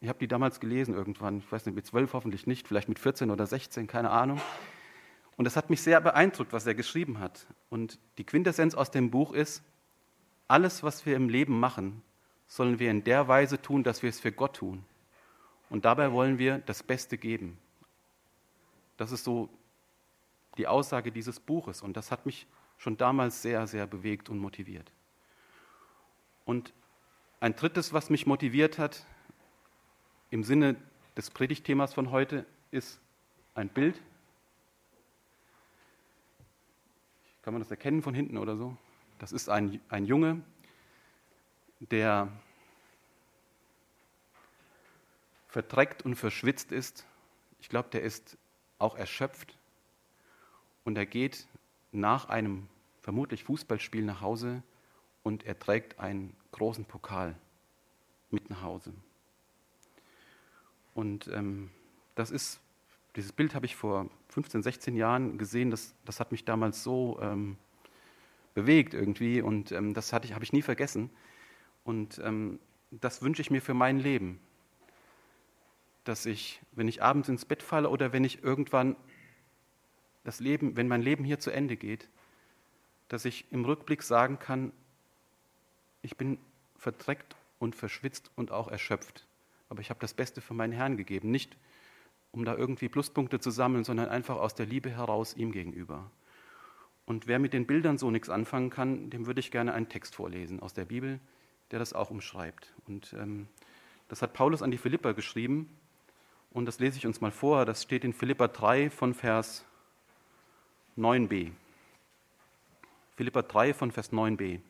Ich 0.00 0.08
habe 0.08 0.20
die 0.20 0.28
damals 0.28 0.60
gelesen 0.60 0.94
irgendwann, 0.94 1.38
ich 1.38 1.50
weiß 1.50 1.66
nicht, 1.66 1.74
mit 1.74 1.84
zwölf 1.84 2.12
hoffentlich 2.12 2.46
nicht, 2.46 2.68
vielleicht 2.68 2.88
mit 2.88 3.00
14 3.00 3.32
oder 3.32 3.44
16, 3.44 3.88
keine 3.88 4.10
Ahnung. 4.10 4.40
Und 5.36 5.46
das 5.46 5.56
hat 5.56 5.68
mich 5.68 5.82
sehr 5.82 6.00
beeindruckt, 6.00 6.52
was 6.52 6.64
er 6.64 6.76
geschrieben 6.76 7.18
hat. 7.18 7.48
Und 7.70 7.98
die 8.18 8.24
Quintessenz 8.24 8.76
aus 8.76 8.92
dem 8.92 9.10
Buch 9.10 9.32
ist, 9.32 9.64
alles, 10.46 10.84
was 10.84 11.04
wir 11.06 11.16
im 11.16 11.28
Leben 11.28 11.58
machen, 11.58 12.02
sollen 12.46 12.78
wir 12.78 12.90
in 12.90 13.02
der 13.02 13.26
Weise 13.26 13.60
tun, 13.60 13.82
dass 13.82 14.02
wir 14.04 14.10
es 14.10 14.20
für 14.20 14.30
Gott 14.30 14.56
tun. 14.56 14.84
Und 15.70 15.84
dabei 15.84 16.12
wollen 16.12 16.38
wir 16.38 16.58
das 16.58 16.82
Beste 16.82 17.16
geben. 17.16 17.56
Das 18.96 19.12
ist 19.12 19.24
so 19.24 19.48
die 20.58 20.66
Aussage 20.66 21.10
dieses 21.12 21.40
Buches. 21.40 21.80
Und 21.80 21.96
das 21.96 22.10
hat 22.10 22.26
mich 22.26 22.46
schon 22.76 22.96
damals 22.96 23.40
sehr, 23.40 23.66
sehr 23.66 23.86
bewegt 23.86 24.28
und 24.28 24.38
motiviert. 24.38 24.92
Und 26.44 26.74
ein 27.38 27.54
drittes, 27.54 27.92
was 27.92 28.10
mich 28.10 28.26
motiviert 28.26 28.78
hat, 28.78 29.06
im 30.30 30.44
Sinne 30.44 30.76
des 31.16 31.30
Predigtthemas 31.30 31.94
von 31.94 32.10
heute, 32.10 32.44
ist 32.70 33.00
ein 33.54 33.68
Bild. 33.68 34.00
Kann 37.42 37.54
man 37.54 37.62
das 37.62 37.70
erkennen 37.70 38.02
von 38.02 38.14
hinten 38.14 38.36
oder 38.36 38.56
so? 38.56 38.76
Das 39.18 39.32
ist 39.32 39.48
ein, 39.48 39.80
ein 39.88 40.04
Junge, 40.04 40.42
der 41.78 42.28
verdreckt 45.50 46.02
und 46.02 46.14
verschwitzt 46.14 46.72
ist. 46.72 47.04
Ich 47.60 47.68
glaube, 47.68 47.88
der 47.90 48.02
ist 48.02 48.38
auch 48.78 48.96
erschöpft. 48.96 49.56
Und 50.84 50.96
er 50.96 51.06
geht 51.06 51.46
nach 51.92 52.28
einem 52.28 52.68
vermutlich 53.00 53.44
Fußballspiel 53.44 54.04
nach 54.04 54.20
Hause 54.20 54.62
und 55.22 55.44
er 55.44 55.58
trägt 55.58 55.98
einen 55.98 56.34
großen 56.52 56.84
Pokal 56.84 57.36
mit 58.30 58.48
nach 58.48 58.62
Hause. 58.62 58.92
Und 60.94 61.28
ähm, 61.28 61.70
das 62.14 62.30
ist, 62.30 62.60
dieses 63.16 63.32
Bild 63.32 63.54
habe 63.54 63.66
ich 63.66 63.76
vor 63.76 64.08
15, 64.28 64.62
16 64.62 64.96
Jahren 64.96 65.38
gesehen, 65.38 65.70
das, 65.70 65.94
das 66.04 66.20
hat 66.20 66.32
mich 66.32 66.44
damals 66.44 66.82
so 66.82 67.18
ähm, 67.20 67.56
bewegt 68.54 68.94
irgendwie 68.94 69.42
und 69.42 69.72
ähm, 69.72 69.94
das 69.94 70.12
ich, 70.12 70.34
habe 70.34 70.44
ich 70.44 70.52
nie 70.52 70.62
vergessen. 70.62 71.10
Und 71.84 72.20
ähm, 72.24 72.58
das 72.90 73.22
wünsche 73.22 73.42
ich 73.42 73.50
mir 73.50 73.62
für 73.62 73.74
mein 73.74 73.98
Leben, 73.98 74.40
dass 76.04 76.26
ich, 76.26 76.60
wenn 76.72 76.88
ich 76.88 77.02
abends 77.02 77.28
ins 77.28 77.44
Bett 77.44 77.62
falle 77.62 77.90
oder 77.90 78.12
wenn 78.12 78.24
ich 78.24 78.42
irgendwann 78.42 78.96
das 80.24 80.40
Leben, 80.40 80.76
wenn 80.76 80.88
mein 80.88 81.02
Leben 81.02 81.24
hier 81.24 81.38
zu 81.38 81.50
Ende 81.50 81.76
geht, 81.76 82.08
dass 83.08 83.24
ich 83.24 83.50
im 83.50 83.64
Rückblick 83.64 84.02
sagen 84.02 84.38
kann, 84.38 84.72
ich 86.02 86.16
bin 86.16 86.38
verdreckt 86.76 87.36
und 87.58 87.74
verschwitzt 87.74 88.30
und 88.36 88.50
auch 88.50 88.68
erschöpft. 88.68 89.26
Aber 89.68 89.80
ich 89.80 89.90
habe 89.90 90.00
das 90.00 90.14
Beste 90.14 90.40
für 90.40 90.54
meinen 90.54 90.72
Herrn 90.72 90.96
gegeben. 90.96 91.30
Nicht, 91.30 91.56
um 92.32 92.44
da 92.44 92.56
irgendwie 92.56 92.88
Pluspunkte 92.88 93.40
zu 93.40 93.50
sammeln, 93.50 93.84
sondern 93.84 94.08
einfach 94.08 94.36
aus 94.36 94.54
der 94.54 94.66
Liebe 94.66 94.90
heraus 94.90 95.36
ihm 95.36 95.52
gegenüber. 95.52 96.10
Und 97.04 97.26
wer 97.26 97.38
mit 97.38 97.52
den 97.52 97.66
Bildern 97.66 97.98
so 97.98 98.10
nichts 98.10 98.30
anfangen 98.30 98.70
kann, 98.70 99.10
dem 99.10 99.26
würde 99.26 99.40
ich 99.40 99.50
gerne 99.50 99.74
einen 99.74 99.88
Text 99.88 100.14
vorlesen 100.14 100.60
aus 100.60 100.74
der 100.74 100.84
Bibel, 100.84 101.18
der 101.70 101.78
das 101.78 101.92
auch 101.92 102.10
umschreibt. 102.10 102.72
Und 102.86 103.12
ähm, 103.14 103.48
das 104.08 104.22
hat 104.22 104.32
Paulus 104.32 104.62
an 104.62 104.70
die 104.70 104.78
Philipper 104.78 105.14
geschrieben. 105.14 105.68
Und 106.52 106.66
das 106.66 106.80
lese 106.80 106.98
ich 106.98 107.06
uns 107.06 107.20
mal 107.20 107.30
vor. 107.30 107.64
Das 107.64 107.82
steht 107.82 108.04
in 108.04 108.12
Philippa 108.12 108.48
3 108.48 108.90
von 108.90 109.14
Vers 109.14 109.64
9b. 110.98 111.52
Philippa 113.16 113.42
3 113.42 113.74
von 113.74 113.92
Vers 113.92 114.12
9b. 114.12 114.60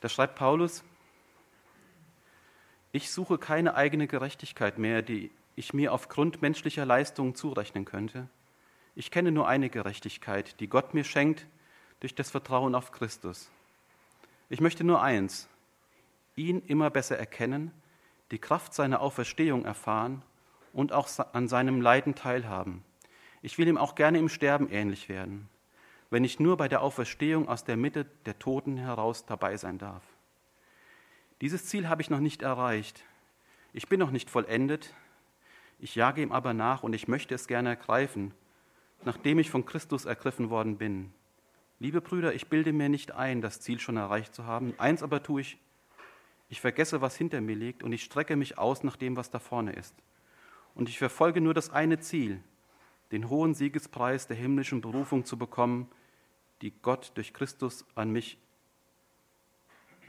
Da 0.00 0.08
schreibt 0.08 0.36
Paulus, 0.36 0.84
ich 2.92 3.10
suche 3.10 3.38
keine 3.38 3.74
eigene 3.74 4.06
Gerechtigkeit 4.06 4.78
mehr, 4.78 5.02
die 5.02 5.32
ich 5.56 5.74
mir 5.74 5.92
aufgrund 5.92 6.42
menschlicher 6.42 6.86
Leistungen 6.86 7.34
zurechnen 7.34 7.84
könnte. 7.84 8.28
Ich 8.94 9.10
kenne 9.10 9.32
nur 9.32 9.48
eine 9.48 9.70
Gerechtigkeit, 9.70 10.60
die 10.60 10.68
Gott 10.68 10.94
mir 10.94 11.02
schenkt 11.02 11.46
durch 11.98 12.14
das 12.14 12.30
Vertrauen 12.30 12.76
auf 12.76 12.92
Christus. 12.92 13.50
Ich 14.48 14.60
möchte 14.60 14.84
nur 14.84 15.02
eins, 15.02 15.48
ihn 16.36 16.62
immer 16.66 16.90
besser 16.90 17.18
erkennen, 17.18 17.72
die 18.30 18.38
Kraft 18.38 18.74
seiner 18.74 19.00
Auferstehung 19.00 19.64
erfahren 19.64 20.22
und 20.74 20.92
auch 20.92 21.08
an 21.32 21.48
seinem 21.48 21.80
Leiden 21.80 22.14
teilhaben. 22.14 22.84
Ich 23.40 23.56
will 23.56 23.68
ihm 23.68 23.78
auch 23.78 23.94
gerne 23.94 24.18
im 24.18 24.28
Sterben 24.28 24.68
ähnlich 24.68 25.08
werden, 25.08 25.48
wenn 26.10 26.24
ich 26.24 26.40
nur 26.40 26.56
bei 26.56 26.68
der 26.68 26.82
Auferstehung 26.82 27.48
aus 27.48 27.64
der 27.64 27.76
Mitte 27.76 28.04
der 28.26 28.38
Toten 28.38 28.76
heraus 28.76 29.24
dabei 29.24 29.56
sein 29.56 29.78
darf. 29.78 30.02
Dieses 31.40 31.66
Ziel 31.66 31.88
habe 31.88 32.02
ich 32.02 32.10
noch 32.10 32.20
nicht 32.20 32.42
erreicht. 32.42 33.04
Ich 33.72 33.88
bin 33.88 34.00
noch 34.00 34.10
nicht 34.10 34.30
vollendet. 34.30 34.94
Ich 35.78 35.94
jage 35.94 36.22
ihm 36.22 36.32
aber 36.32 36.54
nach 36.54 36.82
und 36.82 36.92
ich 36.92 37.08
möchte 37.08 37.34
es 37.34 37.46
gerne 37.46 37.70
ergreifen, 37.70 38.32
nachdem 39.04 39.38
ich 39.38 39.50
von 39.50 39.66
Christus 39.66 40.04
ergriffen 40.04 40.50
worden 40.50 40.78
bin. 40.78 41.12
Liebe 41.80 42.00
Brüder, 42.00 42.34
ich 42.34 42.48
bilde 42.48 42.72
mir 42.72 42.88
nicht 42.88 43.12
ein, 43.12 43.42
das 43.42 43.60
Ziel 43.60 43.78
schon 43.78 43.96
erreicht 43.96 44.34
zu 44.34 44.46
haben. 44.46 44.74
Eins 44.78 45.02
aber 45.02 45.22
tue 45.22 45.40
ich, 45.40 45.58
ich 46.48 46.60
vergesse, 46.60 47.00
was 47.00 47.16
hinter 47.16 47.40
mir 47.40 47.56
liegt 47.56 47.82
und 47.82 47.92
ich 47.92 48.04
strecke 48.04 48.36
mich 48.36 48.58
aus 48.58 48.84
nach 48.84 48.96
dem, 48.96 49.16
was 49.16 49.30
da 49.30 49.38
vorne 49.38 49.72
ist. 49.72 49.94
Und 50.74 50.88
ich 50.88 50.98
verfolge 50.98 51.40
nur 51.40 51.54
das 51.54 51.70
eine 51.70 52.00
Ziel, 52.00 52.40
den 53.12 53.28
hohen 53.28 53.54
Siegespreis 53.54 54.26
der 54.26 54.36
himmlischen 54.36 54.80
Berufung 54.80 55.24
zu 55.24 55.38
bekommen, 55.38 55.88
die 56.62 56.72
Gott 56.82 57.12
durch 57.14 57.32
Christus 57.32 57.84
an 57.94 58.10
mich 58.10 58.38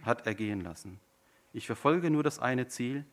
hat 0.04 0.26
ergehen 0.26 0.62
lassen. 0.62 1.00
Ich 1.54 1.68
verfolge 1.68 2.10
nur 2.10 2.24
das 2.24 2.40
eine 2.40 2.68
Ziel, 2.68 3.06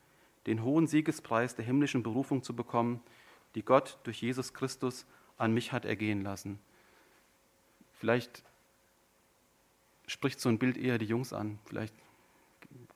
den 0.47 0.63
hohen 0.63 0.87
Siegespreis 0.87 1.55
der 1.55 1.65
himmlischen 1.65 2.03
Berufung 2.03 2.43
zu 2.43 2.55
bekommen, 2.55 3.03
die 3.55 3.65
Gott 3.65 3.99
durch 4.05 4.23
Jesus 4.23 4.55
Christus 4.55 5.07
an 5.39 5.53
mich 5.53 5.73
hat 5.73 5.85
ergehen 5.85 6.23
lassen. 6.23 6.59
Vielleicht 7.93 8.43
spricht 10.07 10.41
so 10.41 10.49
ein 10.49 10.59
Bild 10.59 10.77
eher 10.77 10.99
die 10.99 11.07
Jungs 11.07 11.33
an, 11.33 11.59
vielleicht 11.65 11.95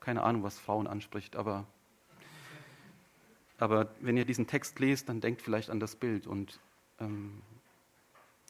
keine 0.00 0.22
Ahnung, 0.22 0.42
was 0.42 0.58
Frauen 0.58 0.86
anspricht, 0.86 1.36
aber, 1.36 1.66
aber 3.58 3.88
wenn 4.00 4.16
ihr 4.16 4.24
diesen 4.24 4.46
Text 4.46 4.78
lest, 4.78 5.08
dann 5.08 5.20
denkt 5.20 5.42
vielleicht 5.42 5.70
an 5.70 5.80
das 5.80 5.96
Bild 5.96 6.26
und 6.26 6.60
ähm, 7.00 7.42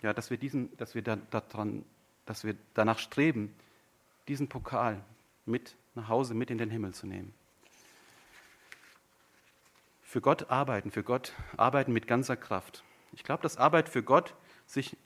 ja, 0.03 0.13
dass 0.13 0.31
wir 0.31 0.37
diesen, 0.37 0.77
dass 0.77 0.95
wir 0.95 1.03
da, 1.03 1.17
daran, 1.17 1.85
dass 2.27 2.45
wir 2.45 2.57
danach 2.75 2.99
streben, 2.99 3.55
diesen 4.29 4.49
Pokal 4.49 5.03
mit 5.45 5.77
nach 5.95 6.09
Hause 6.09 6.35
mit 6.35 6.51
in 6.51 6.59
den 6.59 6.71
Himmel 6.71 6.93
zu 6.93 7.07
nehmen. 7.07 7.33
Für 10.03 10.21
Gott 10.21 10.51
arbeiten, 10.51 10.91
für 10.91 11.03
Gott 11.03 11.33
arbeiten 11.57 11.93
mit 11.93 12.07
ganzer 12.07 12.37
Kraft. 12.37 12.85
Ich 13.13 13.25
glaube, 13.25 13.43
dass 13.43 13.57
Arbeit 13.57 13.89
für 13.89 14.03
Gott 14.03 14.35
sich 14.67 14.97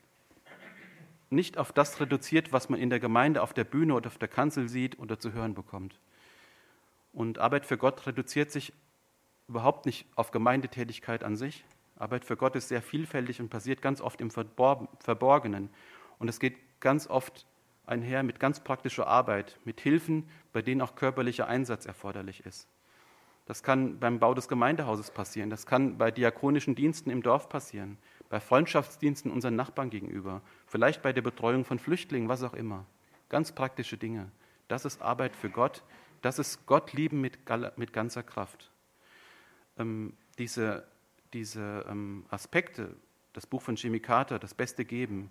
nicht 1.31 1.59
auf 1.59 1.73
das 1.73 2.01
reduziert, 2.01 2.53
was 2.53 2.69
man 2.69 2.81
in 2.81 2.91
der 2.91 3.01
Gemeinde 3.01 3.43
auf 3.43 3.55
der 3.55 3.65
Bühne 3.65 3.95
oder 3.95 4.09
auf 4.09 4.19
der 4.19 4.29
Kanzel 4.29 4.69
sieht 4.69 4.99
oder 4.99 5.19
zu 5.19 5.33
hören 5.33 5.55
bekommt. 5.55 5.99
Und 7.13 7.39
Arbeit 7.39 7.67
für 7.67 7.79
Gott 7.79 8.07
reduziert 8.07 8.51
sich 8.51 8.73
überhaupt 9.51 9.85
nicht 9.85 10.07
auf 10.15 10.31
Gemeindetätigkeit 10.31 11.25
an 11.25 11.37
sich. 11.37 11.65
Arbeit 11.97 12.25
für 12.25 12.37
Gott 12.37 12.57
ist 12.57 12.69
sehr 12.69 12.81
vielfältig 12.81 13.41
und 13.41 13.51
passiert 13.51 13.83
ganz 13.83 14.01
oft 14.01 14.21
im 14.21 14.31
Verborgenen. 14.31 15.69
Und 16.19 16.29
es 16.29 16.39
geht 16.39 16.57
ganz 16.81 17.09
oft 17.09 17.47
einher 17.85 18.23
mit 18.23 18.39
ganz 18.39 18.61
praktischer 18.61 19.09
Arbeit, 19.09 19.59
mit 19.65 19.81
Hilfen, 19.81 20.29
bei 20.53 20.63
denen 20.63 20.81
auch 20.81 20.95
körperlicher 20.95 21.49
Einsatz 21.49 21.85
erforderlich 21.85 22.47
ist. 22.47 22.69
Das 23.47 23.65
kann 23.65 23.99
beim 23.99 24.21
Bau 24.21 24.33
des 24.33 24.47
Gemeindehauses 24.47 25.11
passieren, 25.11 25.51
das 25.51 25.67
kann 25.67 25.99
bei 25.99 26.13
diakonischen 26.13 26.77
Diensten 26.77 27.11
im 27.11 27.23
Dorf 27.23 27.49
passieren, 27.49 27.99
bei 28.29 28.39
Freundschaftsdiensten 28.39 29.33
unseren 29.33 29.57
Nachbarn 29.57 29.91
gegenüber, 29.91 30.41
vielleicht 30.67 31.03
bei 31.03 31.13
der 31.13 31.23
Betreuung 31.23 31.65
von 31.65 31.81
Flüchtlingen, 31.81 32.29
was 32.29 32.45
auch 32.45 32.55
immer. 32.55 32.87
Ganz 33.29 33.51
praktische 33.51 33.97
Dinge. 33.97 34.31
Das 34.69 34.85
ist 34.85 35.03
Arbeit 35.03 35.35
für 35.35 35.51
Gott, 35.51 35.83
das 36.23 36.39
ist 36.39 36.65
Gott 36.67 36.93
lieben 36.93 37.21
mit, 37.21 37.41
mit 37.77 37.93
ganzer 37.93 38.23
Kraft. 38.23 38.71
Ähm, 39.81 40.13
diese 40.39 40.85
diese 41.33 41.85
ähm, 41.89 42.25
Aspekte, 42.31 42.95
das 43.33 43.47
Buch 43.47 43.63
von 43.63 43.77
Jimmy 43.77 44.01
Carter, 44.01 44.39
das 44.39 44.55
Beste 44.55 44.85
geben, 44.85 45.31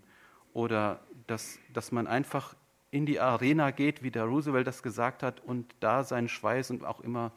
oder 0.53 1.01
dass, 1.27 1.59
dass 1.73 1.91
man 1.91 2.07
einfach 2.07 2.55
in 2.91 3.05
die 3.05 3.19
Arena 3.19 3.71
geht, 3.71 4.01
wie 4.01 4.11
der 4.11 4.23
Roosevelt 4.23 4.65
das 4.65 4.81
gesagt 4.81 5.21
hat, 5.21 5.41
und 5.41 5.75
da 5.79 6.03
seinen 6.03 6.29
Schweiß 6.29 6.71
und 6.71 6.83
auch 6.83 7.01
immer 7.01 7.31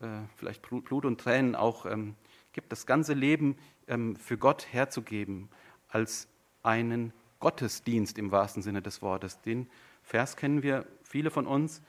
äh, 0.00 0.06
vielleicht 0.36 0.62
Blut 0.62 1.04
und 1.04 1.20
Tränen 1.20 1.54
auch 1.54 1.86
ähm, 1.86 2.16
gibt, 2.52 2.70
das 2.72 2.86
ganze 2.86 3.14
Leben 3.14 3.56
ähm, 3.86 4.16
für 4.16 4.36
Gott 4.36 4.66
herzugeben, 4.72 5.48
als 5.88 6.28
einen 6.62 7.12
Gottesdienst 7.40 8.18
im 8.18 8.30
wahrsten 8.30 8.62
Sinne 8.62 8.82
des 8.82 9.00
Wortes. 9.00 9.40
Den 9.40 9.70
Vers 10.02 10.36
kennen 10.36 10.62
wir 10.62 10.86
viele 11.02 11.30
von 11.30 11.46
uns, 11.46 11.82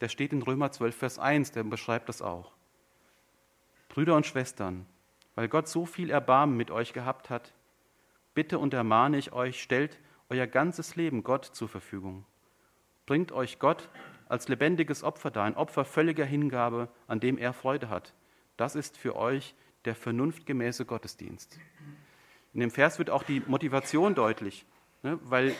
der 0.00 0.08
steht 0.08 0.32
in 0.32 0.42
Römer 0.42 0.72
12, 0.72 0.96
Vers 0.96 1.18
1, 1.18 1.52
der 1.52 1.62
beschreibt 1.62 2.08
das 2.08 2.20
auch. 2.20 2.53
Brüder 3.94 4.16
und 4.16 4.26
Schwestern, 4.26 4.86
weil 5.36 5.46
Gott 5.46 5.68
so 5.68 5.86
viel 5.86 6.10
Erbarmen 6.10 6.56
mit 6.56 6.72
euch 6.72 6.92
gehabt 6.92 7.30
hat, 7.30 7.52
bitte 8.34 8.58
und 8.58 8.74
ermahne 8.74 9.18
ich 9.18 9.32
euch, 9.32 9.62
stellt 9.62 10.00
euer 10.28 10.48
ganzes 10.48 10.96
Leben 10.96 11.22
Gott 11.22 11.44
zur 11.44 11.68
Verfügung. 11.68 12.24
Bringt 13.06 13.30
euch 13.30 13.60
Gott 13.60 13.88
als 14.28 14.48
lebendiges 14.48 15.04
Opfer 15.04 15.30
dar, 15.30 15.44
ein 15.44 15.54
Opfer 15.54 15.84
völliger 15.84 16.24
Hingabe, 16.24 16.88
an 17.06 17.20
dem 17.20 17.38
er 17.38 17.52
Freude 17.52 17.88
hat. 17.88 18.14
Das 18.56 18.74
ist 18.74 18.98
für 18.98 19.14
euch 19.14 19.54
der 19.84 19.94
vernunftgemäße 19.94 20.86
Gottesdienst. 20.86 21.60
In 22.52 22.58
dem 22.58 22.72
Vers 22.72 22.98
wird 22.98 23.10
auch 23.10 23.22
die 23.22 23.44
Motivation 23.46 24.16
deutlich, 24.16 24.66
ne, 25.04 25.20
weil, 25.22 25.54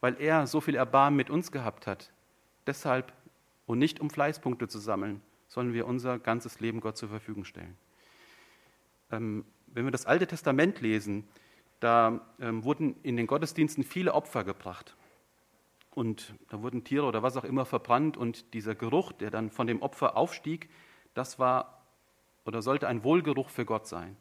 weil 0.00 0.20
er 0.20 0.46
so 0.46 0.60
viel 0.60 0.76
Erbarmen 0.76 1.16
mit 1.16 1.30
uns 1.30 1.50
gehabt 1.50 1.88
hat. 1.88 2.12
Deshalb 2.64 3.12
und 3.66 3.80
nicht 3.80 3.98
um 3.98 4.08
Fleißpunkte 4.08 4.68
zu 4.68 4.78
sammeln, 4.78 5.20
sollen 5.56 5.72
wir 5.72 5.86
unser 5.86 6.18
ganzes 6.18 6.60
Leben 6.60 6.80
Gott 6.80 6.98
zur 6.98 7.08
Verfügung 7.08 7.46
stellen. 7.46 7.78
Ähm, 9.10 9.46
wenn 9.68 9.86
wir 9.86 9.90
das 9.90 10.04
Alte 10.04 10.26
Testament 10.26 10.82
lesen, 10.82 11.26
da 11.80 12.20
ähm, 12.38 12.62
wurden 12.62 12.94
in 13.02 13.16
den 13.16 13.26
Gottesdiensten 13.26 13.82
viele 13.82 14.12
Opfer 14.12 14.44
gebracht. 14.44 14.96
Und 15.94 16.34
da 16.50 16.60
wurden 16.60 16.84
Tiere 16.84 17.06
oder 17.06 17.22
was 17.22 17.38
auch 17.38 17.44
immer 17.44 17.64
verbrannt 17.64 18.18
und 18.18 18.52
dieser 18.52 18.74
Geruch, 18.74 19.12
der 19.12 19.30
dann 19.30 19.50
von 19.50 19.66
dem 19.66 19.80
Opfer 19.80 20.14
aufstieg, 20.18 20.68
das 21.14 21.38
war 21.38 21.86
oder 22.44 22.60
sollte 22.60 22.86
ein 22.86 23.02
Wohlgeruch 23.02 23.48
für 23.48 23.64
Gott 23.64 23.86
sein. 23.86 24.14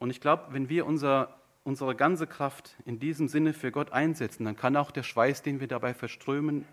Und 0.00 0.10
ich 0.10 0.20
glaube, 0.20 0.48
wenn 0.50 0.68
wir 0.68 0.84
unser, 0.84 1.38
unsere 1.62 1.94
ganze 1.94 2.26
Kraft 2.26 2.76
in 2.84 2.98
diesem 2.98 3.28
Sinne 3.28 3.52
für 3.52 3.70
Gott 3.70 3.92
einsetzen, 3.92 4.46
dann 4.46 4.56
kann 4.56 4.76
auch 4.76 4.90
der 4.90 5.04
Schweiß, 5.04 5.42
den 5.42 5.60
wir 5.60 5.68
dabei 5.68 5.94
verströmen, 5.94 6.66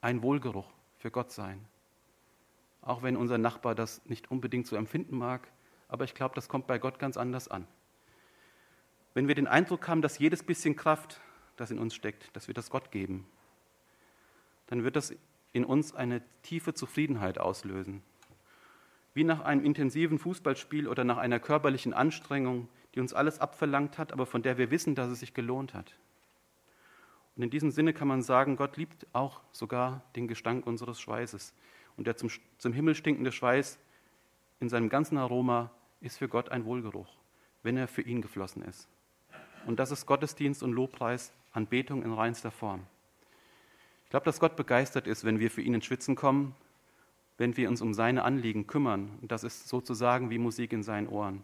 ein 0.00 0.22
Wohlgeruch 0.22 0.70
für 1.04 1.10
Gott 1.10 1.32
sein. 1.32 1.62
Auch 2.80 3.02
wenn 3.02 3.18
unser 3.18 3.36
Nachbar 3.36 3.74
das 3.74 4.00
nicht 4.06 4.30
unbedingt 4.30 4.66
so 4.66 4.74
empfinden 4.74 5.18
mag, 5.18 5.52
aber 5.86 6.04
ich 6.04 6.14
glaube, 6.14 6.34
das 6.34 6.48
kommt 6.48 6.66
bei 6.66 6.78
Gott 6.78 6.98
ganz 6.98 7.18
anders 7.18 7.46
an. 7.46 7.66
Wenn 9.12 9.28
wir 9.28 9.34
den 9.34 9.46
Eindruck 9.46 9.86
haben, 9.86 10.00
dass 10.00 10.18
jedes 10.18 10.42
bisschen 10.42 10.76
Kraft, 10.76 11.20
das 11.56 11.70
in 11.70 11.78
uns 11.78 11.94
steckt, 11.94 12.34
dass 12.34 12.46
wir 12.46 12.54
das 12.54 12.70
Gott 12.70 12.90
geben, 12.90 13.26
dann 14.68 14.82
wird 14.82 14.96
das 14.96 15.14
in 15.52 15.66
uns 15.66 15.94
eine 15.94 16.22
tiefe 16.40 16.72
Zufriedenheit 16.72 17.36
auslösen. 17.36 18.02
Wie 19.12 19.24
nach 19.24 19.42
einem 19.42 19.62
intensiven 19.62 20.18
Fußballspiel 20.18 20.88
oder 20.88 21.04
nach 21.04 21.18
einer 21.18 21.38
körperlichen 21.38 21.92
Anstrengung, 21.92 22.66
die 22.94 23.00
uns 23.00 23.12
alles 23.12 23.40
abverlangt 23.40 23.98
hat, 23.98 24.10
aber 24.14 24.24
von 24.24 24.42
der 24.42 24.56
wir 24.56 24.70
wissen, 24.70 24.94
dass 24.94 25.10
es 25.10 25.20
sich 25.20 25.34
gelohnt 25.34 25.74
hat. 25.74 25.96
Und 27.36 27.42
in 27.42 27.50
diesem 27.50 27.70
Sinne 27.70 27.92
kann 27.92 28.08
man 28.08 28.22
sagen, 28.22 28.56
Gott 28.56 28.76
liebt 28.76 29.06
auch 29.12 29.40
sogar 29.50 30.02
den 30.14 30.28
Gestank 30.28 30.66
unseres 30.66 31.00
Schweißes. 31.00 31.52
Und 31.96 32.06
der 32.06 32.16
zum, 32.16 32.30
zum 32.58 32.72
Himmel 32.72 32.94
stinkende 32.94 33.32
Schweiß 33.32 33.78
in 34.60 34.68
seinem 34.68 34.88
ganzen 34.88 35.18
Aroma 35.18 35.70
ist 36.00 36.18
für 36.18 36.28
Gott 36.28 36.50
ein 36.50 36.64
Wohlgeruch, 36.64 37.08
wenn 37.62 37.76
er 37.76 37.88
für 37.88 38.02
ihn 38.02 38.22
geflossen 38.22 38.62
ist. 38.62 38.88
Und 39.66 39.80
das 39.80 39.90
ist 39.90 40.06
Gottesdienst 40.06 40.62
und 40.62 40.72
Lobpreis, 40.72 41.32
Anbetung 41.52 42.02
in 42.02 42.12
reinster 42.12 42.50
Form. 42.50 42.86
Ich 44.04 44.10
glaube, 44.10 44.26
dass 44.26 44.38
Gott 44.38 44.54
begeistert 44.56 45.06
ist, 45.06 45.24
wenn 45.24 45.40
wir 45.40 45.50
für 45.50 45.62
ihn 45.62 45.74
ins 45.74 45.86
Schwitzen 45.86 46.14
kommen, 46.14 46.54
wenn 47.36 47.56
wir 47.56 47.68
uns 47.68 47.80
um 47.80 47.94
seine 47.94 48.22
Anliegen 48.22 48.66
kümmern. 48.66 49.18
Und 49.20 49.32
das 49.32 49.42
ist 49.42 49.68
sozusagen 49.68 50.30
wie 50.30 50.38
Musik 50.38 50.72
in 50.72 50.82
seinen 50.82 51.08
Ohren. 51.08 51.42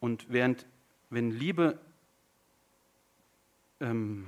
Und 0.00 0.30
während, 0.30 0.66
wenn 1.10 1.30
Liebe 1.30 1.78
ähm, 3.80 4.26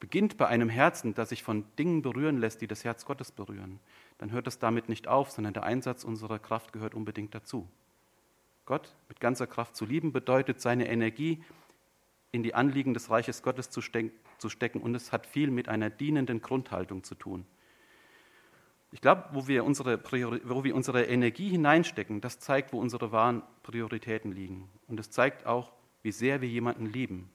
beginnt 0.00 0.38
bei 0.38 0.46
einem 0.46 0.68
Herzen, 0.68 1.14
das 1.14 1.28
sich 1.28 1.42
von 1.42 1.64
Dingen 1.78 2.02
berühren 2.02 2.38
lässt, 2.38 2.62
die 2.62 2.66
das 2.66 2.84
Herz 2.84 3.04
Gottes 3.04 3.30
berühren, 3.30 3.78
dann 4.18 4.32
hört 4.32 4.46
es 4.46 4.58
damit 4.58 4.88
nicht 4.88 5.06
auf, 5.06 5.30
sondern 5.30 5.54
der 5.54 5.62
Einsatz 5.62 6.04
unserer 6.04 6.38
Kraft 6.38 6.72
gehört 6.72 6.94
unbedingt 6.94 7.34
dazu. 7.34 7.68
Gott 8.64 8.94
mit 9.08 9.20
ganzer 9.20 9.46
Kraft 9.46 9.76
zu 9.76 9.84
lieben 9.84 10.12
bedeutet, 10.12 10.60
seine 10.60 10.88
Energie 10.88 11.42
in 12.32 12.42
die 12.42 12.54
Anliegen 12.54 12.94
des 12.94 13.10
Reiches 13.10 13.42
Gottes 13.42 13.70
zu, 13.70 13.80
stecken 13.80 14.80
und 14.80 14.94
es 14.94 15.12
hat 15.12 15.26
viel 15.26 15.50
mit 15.50 15.68
einer 15.68 15.90
dienenden 15.90 16.40
Grundhaltung 16.40 17.02
zu 17.02 17.14
tun. 17.14 17.44
Ich 18.92 19.00
glaube, 19.00 19.24
wo, 19.32 19.46
wo 19.46 20.64
wir 20.64 20.74
unsere 20.74 21.04
Energie 21.04 21.48
hineinstecken, 21.48 22.20
das 22.20 22.40
zeigt, 22.40 22.72
wo 22.72 22.80
unsere 22.80 23.12
wahren 23.12 23.42
Prioritäten 23.62 24.32
liegen. 24.32 24.68
Und 24.88 24.98
es 24.98 25.10
zeigt 25.10 25.46
auch, 25.46 25.72
wie 26.02 26.12
sehr 26.12 26.40
wir 26.40 26.48
jemanden 26.48 26.86
lieben. 26.86 27.30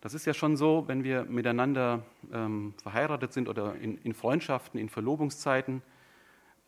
Das 0.00 0.14
ist 0.14 0.26
ja 0.26 0.34
schon 0.34 0.56
so, 0.56 0.84
wenn 0.86 1.02
wir 1.02 1.24
miteinander 1.24 2.04
ähm, 2.32 2.74
verheiratet 2.82 3.32
sind 3.32 3.48
oder 3.48 3.74
in, 3.76 3.98
in, 3.98 4.14
Freundschaften, 4.14 4.78
in 4.78 4.88
Verlobungszeiten, 4.88 5.82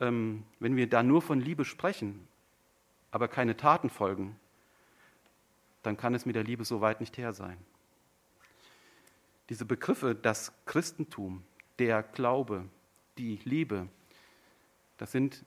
ähm, 0.01 0.43
wenn 0.59 0.77
wir 0.77 0.89
da 0.89 1.03
nur 1.03 1.23
von 1.23 1.41
Liebe 1.41 1.65
sprechen, 1.65 2.27
aber 3.13 3.29
keine 3.29 3.57
Taten 3.57 3.89
folgen, 3.89 4.37
dann 5.83 5.97
kann 5.97 6.15
es 6.15 6.27
mit 6.27 6.35
der 6.35 6.45
Liebe 6.45 6.65
so 6.65 6.81
weit 6.81 7.01
nicht 7.01 7.17
her 7.19 7.33
sein. 7.33 7.57
Diese 9.49 9.65
Begriffe, 9.65 10.15
das 10.15 10.53
Christentum, 10.67 11.43
der 11.79 12.03
Glaube, 12.03 12.65
die 13.17 13.41
Liebe, 13.45 13.89
das 14.99 15.13
sind 15.13 15.45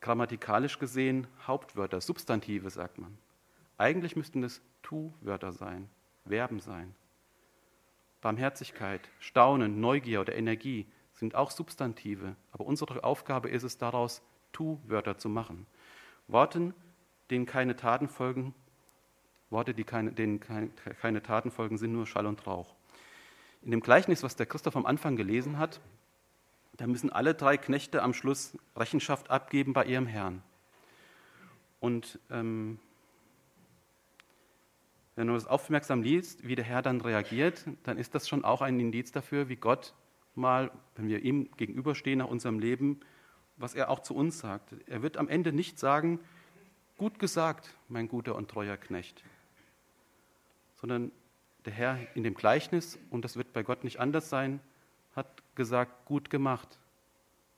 grammatikalisch 0.00 0.78
gesehen 0.78 1.26
Hauptwörter, 1.46 2.00
Substantive, 2.00 2.70
sagt 2.70 2.98
man. 2.98 3.16
Eigentlich 3.78 4.16
müssten 4.16 4.42
es 4.42 4.62
Tu-Wörter 4.82 5.52
sein, 5.52 5.88
Verben 6.26 6.60
sein. 6.60 6.94
Barmherzigkeit, 8.26 9.08
Staunen, 9.20 9.80
Neugier 9.80 10.20
oder 10.20 10.34
Energie 10.34 10.84
sind 11.14 11.36
auch 11.36 11.52
Substantive, 11.52 12.34
aber 12.50 12.66
unsere 12.66 13.04
Aufgabe 13.04 13.48
ist 13.48 13.62
es 13.62 13.78
daraus, 13.78 14.20
Tu-Wörter 14.50 15.16
zu 15.16 15.28
machen. 15.28 15.64
Worten, 16.26 16.74
denen 17.30 17.46
keine 17.46 17.76
Taten 17.76 18.08
folgen, 18.08 18.52
Worte, 19.48 19.74
die 19.74 19.84
keine, 19.84 20.10
denen 20.10 20.40
keine, 20.40 20.70
keine 21.00 21.22
Taten 21.22 21.52
folgen, 21.52 21.78
sind 21.78 21.92
nur 21.92 22.04
Schall 22.04 22.26
und 22.26 22.44
Rauch. 22.48 22.74
In 23.62 23.70
dem 23.70 23.80
Gleichnis, 23.80 24.24
was 24.24 24.34
der 24.34 24.46
Christoph 24.46 24.74
am 24.74 24.86
Anfang 24.86 25.14
gelesen 25.14 25.56
hat, 25.56 25.80
da 26.78 26.88
müssen 26.88 27.10
alle 27.12 27.32
drei 27.32 27.56
Knechte 27.56 28.02
am 28.02 28.12
Schluss 28.12 28.58
Rechenschaft 28.74 29.30
abgeben 29.30 29.72
bei 29.72 29.84
ihrem 29.84 30.08
Herrn. 30.08 30.42
Und 31.78 32.18
ähm, 32.32 32.80
wenn 35.16 35.26
du 35.26 35.32
das 35.32 35.46
aufmerksam 35.46 36.02
liest, 36.02 36.46
wie 36.46 36.54
der 36.54 36.64
Herr 36.64 36.82
dann 36.82 37.00
reagiert, 37.00 37.64
dann 37.82 37.98
ist 37.98 38.14
das 38.14 38.28
schon 38.28 38.44
auch 38.44 38.60
ein 38.60 38.78
Indiz 38.78 39.12
dafür, 39.12 39.48
wie 39.48 39.56
Gott 39.56 39.94
mal, 40.34 40.70
wenn 40.94 41.08
wir 41.08 41.22
ihm 41.22 41.50
gegenüberstehen 41.56 42.18
nach 42.18 42.28
unserem 42.28 42.58
Leben, 42.58 43.00
was 43.56 43.74
er 43.74 43.88
auch 43.88 44.00
zu 44.00 44.14
uns 44.14 44.38
sagt. 44.38 44.74
Er 44.86 45.02
wird 45.02 45.16
am 45.16 45.28
Ende 45.28 45.52
nicht 45.52 45.78
sagen, 45.78 46.20
gut 46.98 47.18
gesagt, 47.18 47.74
mein 47.88 48.08
guter 48.08 48.36
und 48.36 48.50
treuer 48.50 48.76
Knecht, 48.76 49.24
sondern 50.74 51.10
der 51.64 51.72
Herr 51.72 51.98
in 52.14 52.22
dem 52.22 52.34
Gleichnis, 52.34 52.98
und 53.10 53.24
das 53.24 53.36
wird 53.36 53.54
bei 53.54 53.62
Gott 53.62 53.84
nicht 53.84 53.98
anders 53.98 54.28
sein, 54.28 54.60
hat 55.14 55.42
gesagt, 55.54 56.04
gut 56.04 56.28
gemacht, 56.28 56.78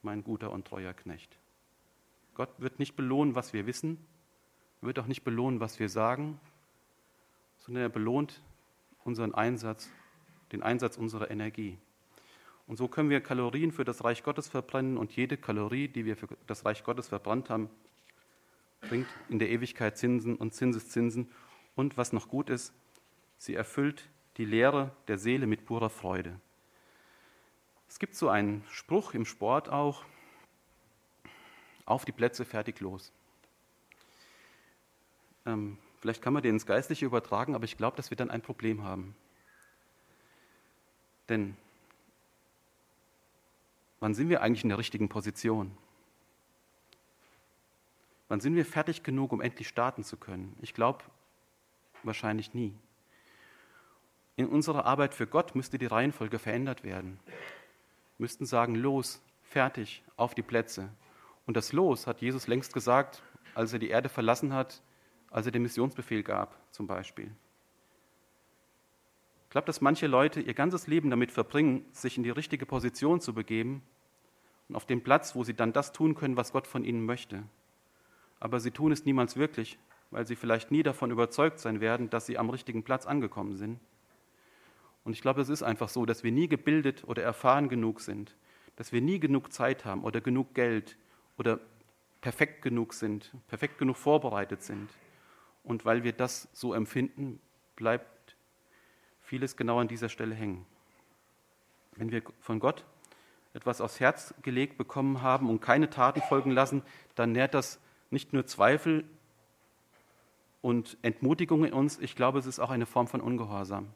mein 0.03 0.23
guter 0.23 0.53
und 0.53 0.65
treuer 0.65 0.95
Knecht. 0.95 1.37
Gott 2.35 2.51
wird 2.59 2.79
nicht 2.79 2.95
belohnen, 2.95 3.35
was 3.35 3.53
wir 3.53 3.67
wissen, 3.67 3.99
wird 4.81 5.01
auch 5.01 5.07
nicht 5.07 5.25
belohnen, 5.25 5.59
was 5.59 5.81
wir 5.81 5.89
sagen, 5.89 6.39
sondern 7.69 7.83
er 7.83 7.91
belohnt 7.91 8.41
unseren 9.05 9.35
Einsatz, 9.35 9.91
den 10.53 10.63
Einsatz 10.63 10.97
unserer 10.97 11.31
Energie. 11.31 11.77
Und 12.67 12.79
so 12.79 12.89
können 12.89 13.11
wir 13.11 13.21
Kalorien 13.21 13.73
für 13.73 13.85
das 13.85 14.03
Reich 14.05 14.23
Gottes 14.23 14.49
verbrennen 14.49 14.97
und 14.97 15.15
jede 15.15 15.37
Kalorie, 15.37 15.87
die 15.87 16.07
wir 16.07 16.17
für 16.17 16.29
das 16.47 16.65
Reich 16.65 16.83
Gottes 16.83 17.09
verbrannt 17.09 17.51
haben, 17.51 17.69
bringt 18.81 19.07
in 19.29 19.39
der 19.39 19.51
Ewigkeit 19.51 19.99
Zinsen 19.99 20.37
und 20.37 20.55
Zinseszinsen. 20.55 21.31
Und 21.77 21.99
was 21.99 22.15
noch 22.15 22.29
gut 22.29 22.49
ist, 22.49 22.73
sie 23.37 23.55
erfüllt 23.55 24.09
die 24.39 24.47
Leere 24.47 24.91
der 25.07 25.19
Seele 25.19 25.47
mit 25.47 25.67
purer 25.67 25.91
Freude. 25.91 26.41
Es 27.87 27.99
gibt 27.99 28.15
so 28.15 28.31
einen 28.31 28.65
Spruch 28.71 29.13
im 29.13 29.27
Sport 29.27 29.69
auch, 29.69 30.07
auf 31.85 32.07
die 32.07 32.13
Plätze, 32.13 32.47
fertig, 32.47 32.81
los. 32.81 33.13
Ähm, 35.45 35.77
Vielleicht 36.01 36.23
kann 36.23 36.33
man 36.33 36.43
den 36.43 36.55
ins 36.55 36.67
Geistliche 36.67 37.07
übertragen, 37.07 37.55
aber 37.55 37.65
ich 37.65 37.77
glaube, 37.77 37.97
dass 37.97 38.11
wir 38.11 38.17
dann 38.17 38.31
ein 38.31 38.43
Problem 38.43 38.85
haben. 38.85 39.17
Denn 41.29 41.57
wann 44.01 44.15
sind 44.15 44.29
wir 44.29 44.43
eigentlich 44.43 44.63
in 44.63 44.69
der 44.69 44.79
richtigen 44.79 45.09
Position? 45.09 45.77
Wann 48.29 48.41
sind 48.41 48.55
wir 48.55 48.65
fertig 48.65 49.03
genug, 49.03 49.33
um 49.33 49.41
endlich 49.41 49.69
starten 49.69 50.05
zu 50.05 50.17
können? 50.17 50.57
Ich 50.61 50.75
glaube, 50.75 51.05
wahrscheinlich 52.03 52.55
nie. 52.55 52.75
In 54.37 54.47
unserer 54.47 54.85
Arbeit 54.85 55.15
für 55.15 55.27
Gott 55.27 55.57
müsste 55.57 55.79
die 55.79 55.87
Reihenfolge 55.87 56.39
verändert 56.39 56.85
werden. 56.85 57.19
Wir 57.27 58.25
müssten 58.25 58.47
sagen, 58.47 58.75
los, 58.75 59.21
fertig, 59.43 60.03
auf 60.17 60.35
die 60.35 60.43
Plätze. 60.43 60.91
Und 61.47 61.57
das 61.57 61.73
Los 61.73 62.07
hat 62.07 62.21
Jesus 62.21 62.47
längst 62.47 62.73
gesagt, 62.73 63.23
als 63.55 63.73
er 63.73 63.79
die 63.79 63.89
Erde 63.89 64.09
verlassen 64.09 64.53
hat, 64.53 64.83
als 65.31 65.47
er 65.47 65.53
den 65.53 65.63
Missionsbefehl 65.63 66.23
gab, 66.23 66.57
zum 66.73 66.87
Beispiel. 66.87 67.31
Ich 69.45 69.51
glaube, 69.51 69.67
dass 69.67 69.81
manche 69.81 70.07
Leute 70.07 70.41
ihr 70.41 70.55
ganzes 70.55 70.87
Leben 70.87 71.11
damit 71.11 71.33
verbringen, 71.33 71.87
sich 71.93 72.17
in 72.19 72.23
die 72.23 72.31
richtige 72.31 72.67
Position 72.67 73.21
zu 73.21 73.33
begeben 73.33 73.83
und 74.69 74.77
auf 74.77 74.85
dem 74.85 75.03
Platz, 75.03 75.35
wo 75.35 75.43
sie 75.43 75.55
dann 75.55 75.73
das 75.73 75.93
tun 75.93 76.15
können, 76.15 76.37
was 76.37 76.53
Gott 76.53 76.67
von 76.67 76.85
ihnen 76.85 77.07
möchte. 77.07 77.43
Aber 78.41 78.61
sie 78.61 78.71
tun 78.71 78.93
es 78.93 79.07
niemals 79.07 79.37
wirklich, 79.37 79.79
weil 80.11 80.27
sie 80.27 80.37
vielleicht 80.37 80.71
nie 80.71 80.83
davon 80.83 81.11
überzeugt 81.11 81.61
sein 81.61 81.81
werden, 81.81 82.11
dass 82.11 82.27
sie 82.27 82.39
am 82.39 82.51
richtigen 82.51 82.83
Platz 82.83 83.07
angekommen 83.07 83.57
sind. 83.57 83.81
Und 85.05 85.13
ich 85.15 85.23
glaube, 85.23 85.41
es 85.41 85.49
ist 85.49 85.63
einfach 85.63 85.89
so, 85.89 86.05
dass 86.05 86.23
wir 86.23 86.33
nie 86.33 86.49
gebildet 86.49 87.05
oder 87.07 87.23
erfahren 87.23 87.71
genug 87.71 88.01
sind, 88.01 88.37
dass 88.77 88.93
wir 88.93 89.01
nie 89.01 89.19
genug 89.19 89.53
Zeit 89.53 89.87
haben 89.87 90.05
oder 90.05 90.21
genug 90.21 90.55
Geld 90.55 90.99
oder 91.39 91.59
perfekt 92.21 92.61
genug 92.61 92.93
sind, 92.93 93.33
perfekt 93.49 93.79
genug 93.79 93.97
vorbereitet 93.97 94.63
sind. 94.63 94.91
Und 95.63 95.85
weil 95.85 96.05
wir 96.05 96.13
das 96.13 96.49
so 96.53 96.75
empfinden, 96.75 97.41
bleibt 97.77 98.37
vieles 99.21 99.57
genau 99.57 99.79
an 99.79 99.89
dieser 99.89 100.09
Stelle 100.09 100.35
hängen. 100.35 100.65
Wenn 101.97 102.11
wir 102.11 102.23
von 102.41 102.61
Gott 102.61 102.85
etwas 103.55 103.81
aufs 103.81 104.01
Herz 104.01 104.35
gelegt 104.43 104.79
bekommen 104.79 105.23
haben 105.23 105.51
und 105.51 105.61
keine 105.61 105.91
Taten 105.91 106.23
folgen 106.23 106.51
lassen, 106.51 106.83
dann 107.15 107.33
nährt 107.33 107.55
das 107.55 107.81
nicht 108.11 108.33
nur 108.33 108.47
Zweifel 108.47 109.05
und 110.63 110.97
Entmutigung 111.03 111.65
in 111.65 111.73
uns, 111.73 111.99
ich 111.99 112.17
glaube, 112.17 112.39
es 112.39 112.47
ist 112.47 112.59
auch 112.59 112.71
eine 112.71 112.87
Form 112.87 113.07
von 113.07 113.21
Ungehorsam. 113.21 113.89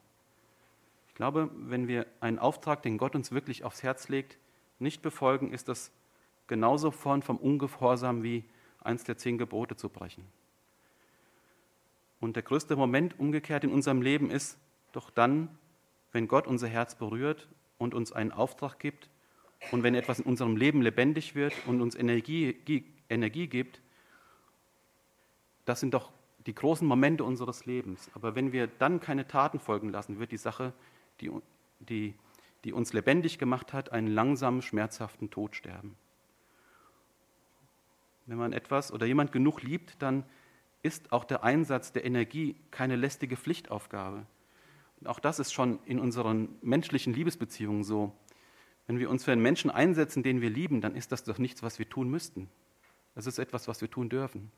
Ich 1.07 1.15
glaube, 1.15 1.49
wenn 1.53 1.87
wir 1.87 2.07
einen 2.19 2.39
Auftrag, 2.39 2.81
den 2.81 2.97
Gott 2.97 3.15
uns 3.15 3.31
wirklich 3.31 3.63
aufs 3.63 3.83
Herz 3.83 4.09
legt, 4.09 4.37
nicht 4.79 5.01
befolgen, 5.01 5.51
ist 5.51 5.67
das 5.67 5.91
genauso 6.47 6.91
Form 6.91 7.21
vom 7.21 7.37
Ungehorsam 7.37 8.23
wie 8.23 8.43
eins 8.81 9.03
der 9.03 9.17
zehn 9.17 9.37
Gebote 9.37 9.75
zu 9.75 9.89
brechen. 9.89 10.25
Und 12.23 12.37
der 12.37 12.43
größte 12.43 12.77
Moment 12.77 13.19
umgekehrt 13.19 13.65
in 13.65 13.73
unserem 13.73 14.01
Leben 14.01 14.31
ist 14.31 14.57
doch 14.93 15.09
dann, 15.09 15.49
wenn 16.13 16.29
Gott 16.29 16.47
unser 16.47 16.69
Herz 16.69 16.95
berührt 16.95 17.49
und 17.77 17.93
uns 17.93 18.13
einen 18.13 18.31
Auftrag 18.31 18.79
gibt 18.79 19.09
und 19.71 19.83
wenn 19.83 19.93
etwas 19.93 20.21
in 20.21 20.25
unserem 20.25 20.55
Leben 20.55 20.81
lebendig 20.81 21.35
wird 21.35 21.53
und 21.67 21.81
uns 21.81 21.95
Energie, 21.95 22.85
Energie 23.09 23.47
gibt, 23.47 23.81
das 25.65 25.81
sind 25.81 25.93
doch 25.93 26.13
die 26.45 26.55
großen 26.55 26.87
Momente 26.87 27.25
unseres 27.25 27.65
Lebens. 27.65 28.09
Aber 28.13 28.35
wenn 28.35 28.53
wir 28.53 28.67
dann 28.67 29.01
keine 29.01 29.27
Taten 29.27 29.59
folgen 29.59 29.89
lassen, 29.89 30.17
wird 30.17 30.31
die 30.31 30.37
Sache, 30.37 30.71
die, 31.19 31.29
die, 31.79 32.13
die 32.63 32.71
uns 32.71 32.93
lebendig 32.93 33.37
gemacht 33.37 33.73
hat, 33.73 33.91
einen 33.91 34.07
langsamen, 34.07 34.61
schmerzhaften 34.61 35.29
Tod 35.29 35.57
sterben. 35.57 35.97
Wenn 38.27 38.37
man 38.37 38.53
etwas 38.53 38.93
oder 38.93 39.05
jemand 39.05 39.33
genug 39.33 39.61
liebt, 39.61 40.01
dann 40.01 40.23
ist 40.83 41.11
auch 41.11 41.23
der 41.23 41.43
Einsatz 41.43 41.91
der 41.91 42.05
Energie 42.05 42.55
keine 42.69 42.95
lästige 42.95 43.37
Pflichtaufgabe. 43.37 44.25
Und 44.99 45.07
auch 45.07 45.19
das 45.19 45.39
ist 45.39 45.51
schon 45.51 45.79
in 45.85 45.99
unseren 45.99 46.49
menschlichen 46.61 47.13
Liebesbeziehungen 47.13 47.83
so. 47.83 48.11
Wenn 48.85 48.99
wir 48.99 49.09
uns 49.09 49.23
für 49.23 49.31
einen 49.31 49.41
Menschen 49.41 49.71
einsetzen, 49.71 50.23
den 50.23 50.41
wir 50.41 50.49
lieben, 50.49 50.81
dann 50.81 50.95
ist 50.95 51.11
das 51.11 51.23
doch 51.23 51.37
nichts, 51.37 51.63
was 51.63 51.79
wir 51.79 51.89
tun 51.89 52.09
müssten. 52.09 52.49
Das 53.15 53.27
ist 53.27 53.39
etwas, 53.39 53.67
was 53.67 53.79
wir 53.81 53.89
tun 53.89 54.09
dürfen. 54.09 54.51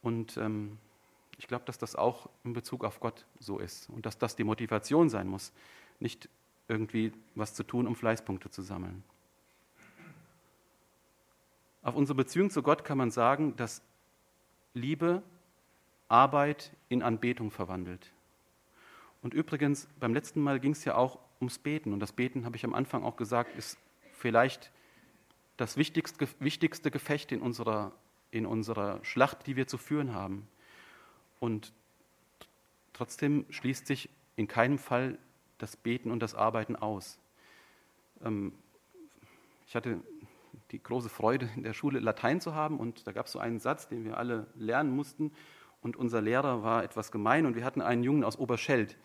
Und 0.00 0.36
ähm, 0.38 0.78
ich 1.38 1.46
glaube, 1.46 1.64
dass 1.66 1.76
das 1.76 1.94
auch 1.94 2.28
in 2.42 2.54
Bezug 2.54 2.84
auf 2.84 3.00
Gott 3.00 3.26
so 3.38 3.58
ist 3.58 3.90
und 3.90 4.06
dass 4.06 4.18
das 4.18 4.34
die 4.36 4.44
Motivation 4.44 5.10
sein 5.10 5.28
muss, 5.28 5.52
nicht 6.00 6.28
irgendwie 6.68 7.12
was 7.34 7.54
zu 7.54 7.64
tun, 7.64 7.86
um 7.86 7.94
Fleißpunkte 7.94 8.50
zu 8.50 8.62
sammeln. 8.62 9.04
Auf 11.82 11.96
unsere 11.96 12.16
Beziehung 12.16 12.48
zu 12.48 12.62
Gott 12.62 12.84
kann 12.84 12.96
man 12.96 13.10
sagen, 13.10 13.56
dass 13.56 13.82
Liebe 14.74 15.22
Arbeit 16.08 16.72
in 16.88 17.02
Anbetung 17.02 17.50
verwandelt. 17.50 18.12
Und 19.22 19.34
übrigens, 19.34 19.88
beim 20.00 20.14
letzten 20.14 20.40
Mal 20.40 20.60
ging 20.60 20.72
es 20.72 20.84
ja 20.84 20.94
auch 20.94 21.18
ums 21.40 21.58
Beten. 21.58 21.92
Und 21.92 22.00
das 22.00 22.12
Beten, 22.12 22.44
habe 22.44 22.56
ich 22.56 22.64
am 22.64 22.74
Anfang 22.74 23.04
auch 23.04 23.16
gesagt, 23.16 23.56
ist 23.56 23.78
vielleicht 24.12 24.70
das 25.56 25.76
wichtigste, 25.76 26.28
wichtigste 26.38 26.90
Gefecht 26.90 27.32
in 27.32 27.40
unserer, 27.40 27.92
in 28.30 28.46
unserer 28.46 29.04
Schlacht, 29.04 29.46
die 29.46 29.56
wir 29.56 29.66
zu 29.66 29.78
führen 29.78 30.14
haben. 30.14 30.48
Und 31.40 31.72
trotzdem 32.92 33.46
schließt 33.50 33.86
sich 33.86 34.08
in 34.36 34.48
keinem 34.48 34.78
Fall 34.78 35.18
das 35.58 35.76
Beten 35.76 36.10
und 36.10 36.20
das 36.20 36.34
Arbeiten 36.34 36.76
aus. 36.76 37.18
Ähm, 38.24 38.52
ich 39.66 39.76
hatte 39.76 40.00
die 40.72 40.82
große 40.82 41.10
Freude, 41.10 41.48
in 41.54 41.62
der 41.62 41.74
Schule 41.74 42.00
Latein 42.00 42.40
zu 42.40 42.54
haben 42.54 42.78
und 42.78 43.06
da 43.06 43.12
gab 43.12 43.26
es 43.26 43.32
so 43.32 43.38
einen 43.38 43.60
Satz, 43.60 43.88
den 43.88 44.04
wir 44.04 44.16
alle 44.16 44.46
lernen 44.54 44.96
mussten. 44.96 45.32
Und 45.82 45.96
unser 45.96 46.22
Lehrer 46.22 46.62
war 46.62 46.82
etwas 46.82 47.12
gemein 47.12 47.44
und 47.44 47.56
wir 47.56 47.64
hatten 47.64 47.82
einen 47.82 48.02
Jungen 48.02 48.24
aus 48.24 48.38
Oberscheld. 48.38 48.96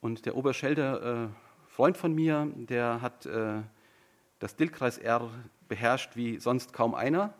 Und 0.00 0.26
der 0.26 0.36
Oberschelder 0.36 1.24
äh, 1.24 1.28
Freund 1.68 1.96
von 1.96 2.14
mir, 2.14 2.50
der 2.56 3.00
hat 3.00 3.26
äh, 3.26 3.62
das 4.38 4.56
Dillkreis 4.56 4.98
R 4.98 5.30
beherrscht 5.68 6.16
wie 6.16 6.38
sonst 6.38 6.72
kaum 6.72 6.94
einer. 6.94 7.34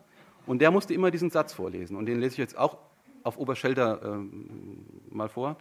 Und 0.45 0.59
der 0.59 0.71
musste 0.71 0.93
immer 0.93 1.11
diesen 1.11 1.29
Satz 1.29 1.51
vorlesen. 1.51 1.97
Und 1.97 2.05
den 2.05 2.19
lese 2.19 2.33
ich 2.33 2.37
jetzt 2.37 2.57
auch 2.57 2.77
auf 3.23 3.37
Oberschelder 3.37 4.01
äh, 4.01 5.13
mal 5.13 5.29
vor. 5.29 5.57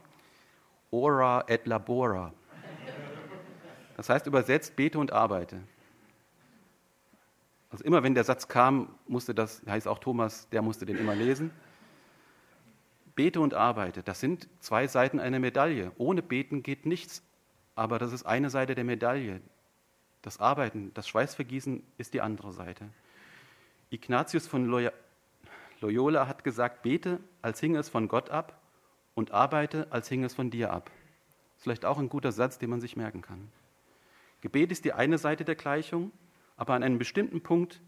Ora 0.90 1.44
et 1.48 1.66
labora. 1.66 2.32
Das 3.96 4.08
heißt 4.08 4.26
übersetzt, 4.26 4.76
bete 4.76 4.98
und 4.98 5.12
arbeite. 5.12 5.60
Also 7.70 7.84
immer 7.84 8.02
wenn 8.02 8.14
der 8.14 8.24
Satz 8.24 8.48
kam, 8.48 8.94
musste 9.06 9.34
das, 9.34 9.62
heißt 9.66 9.88
auch 9.88 9.98
Thomas, 9.98 10.48
der 10.50 10.62
musste 10.62 10.86
den 10.86 10.96
immer 10.96 11.14
lesen. 11.14 11.50
Bete 13.14 13.40
und 13.40 13.52
arbeite, 13.52 14.02
das 14.02 14.20
sind 14.20 14.48
zwei 14.60 14.86
Seiten 14.86 15.20
einer 15.20 15.38
Medaille. 15.38 15.92
Ohne 15.98 16.22
Beten 16.22 16.62
geht 16.62 16.86
nichts. 16.86 17.22
Aber 17.74 17.98
das 17.98 18.12
ist 18.12 18.24
eine 18.24 18.50
Seite 18.50 18.74
der 18.74 18.84
Medaille. 18.84 19.40
Das 20.22 20.40
Arbeiten, 20.40 20.92
das 20.94 21.06
Schweißvergießen 21.08 21.82
ist 21.96 22.14
die 22.14 22.20
andere 22.20 22.52
Seite. 22.52 22.88
Ignatius 23.90 24.46
von 24.46 24.66
Loyola 25.80 26.26
hat 26.26 26.44
gesagt, 26.44 26.82
bete, 26.82 27.20
als 27.40 27.60
hinge 27.60 27.78
es 27.78 27.88
von 27.88 28.08
Gott 28.08 28.30
ab 28.30 28.60
und 29.14 29.30
arbeite, 29.30 29.86
als 29.90 30.08
hinge 30.08 30.26
es 30.26 30.34
von 30.34 30.50
dir 30.50 30.72
ab. 30.72 30.90
Das 30.90 31.58
ist 31.58 31.62
vielleicht 31.62 31.84
auch 31.84 31.98
ein 31.98 32.08
guter 32.08 32.32
Satz, 32.32 32.58
den 32.58 32.70
man 32.70 32.80
sich 32.80 32.96
merken 32.96 33.22
kann. 33.22 33.48
Gebet 34.40 34.70
ist 34.72 34.84
die 34.84 34.92
eine 34.92 35.18
Seite 35.18 35.44
der 35.44 35.54
Gleichung, 35.54 36.12
aber 36.58 36.74
an 36.74 36.82
einem 36.82 36.98
bestimmten 36.98 37.40
Punkt 37.40 37.80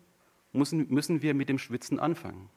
müssen, 0.52 0.88
müssen 0.88 1.20
wir 1.20 1.34
mit 1.34 1.50
dem 1.50 1.58
Schwitzen 1.58 2.00
anfangen. 2.00 2.48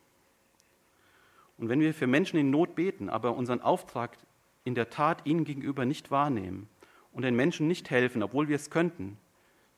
Und 1.57 1.67
wenn 1.67 1.81
wir 1.81 1.93
für 1.93 2.07
Menschen 2.07 2.39
in 2.39 2.49
Not 2.49 2.75
beten, 2.75 3.09
aber 3.09 3.35
unseren 3.35 3.61
Auftrag 3.61 4.17
in 4.63 4.75
der 4.75 4.89
Tat 4.89 5.25
ihnen 5.25 5.43
gegenüber 5.43 5.85
nicht 5.85 6.09
wahrnehmen, 6.09 6.69
und 7.13 7.21
den 7.21 7.35
Menschen 7.35 7.67
nicht 7.67 7.89
helfen, 7.89 8.23
obwohl 8.23 8.47
wir 8.47 8.55
es 8.55 8.69
könnten, 8.69 9.17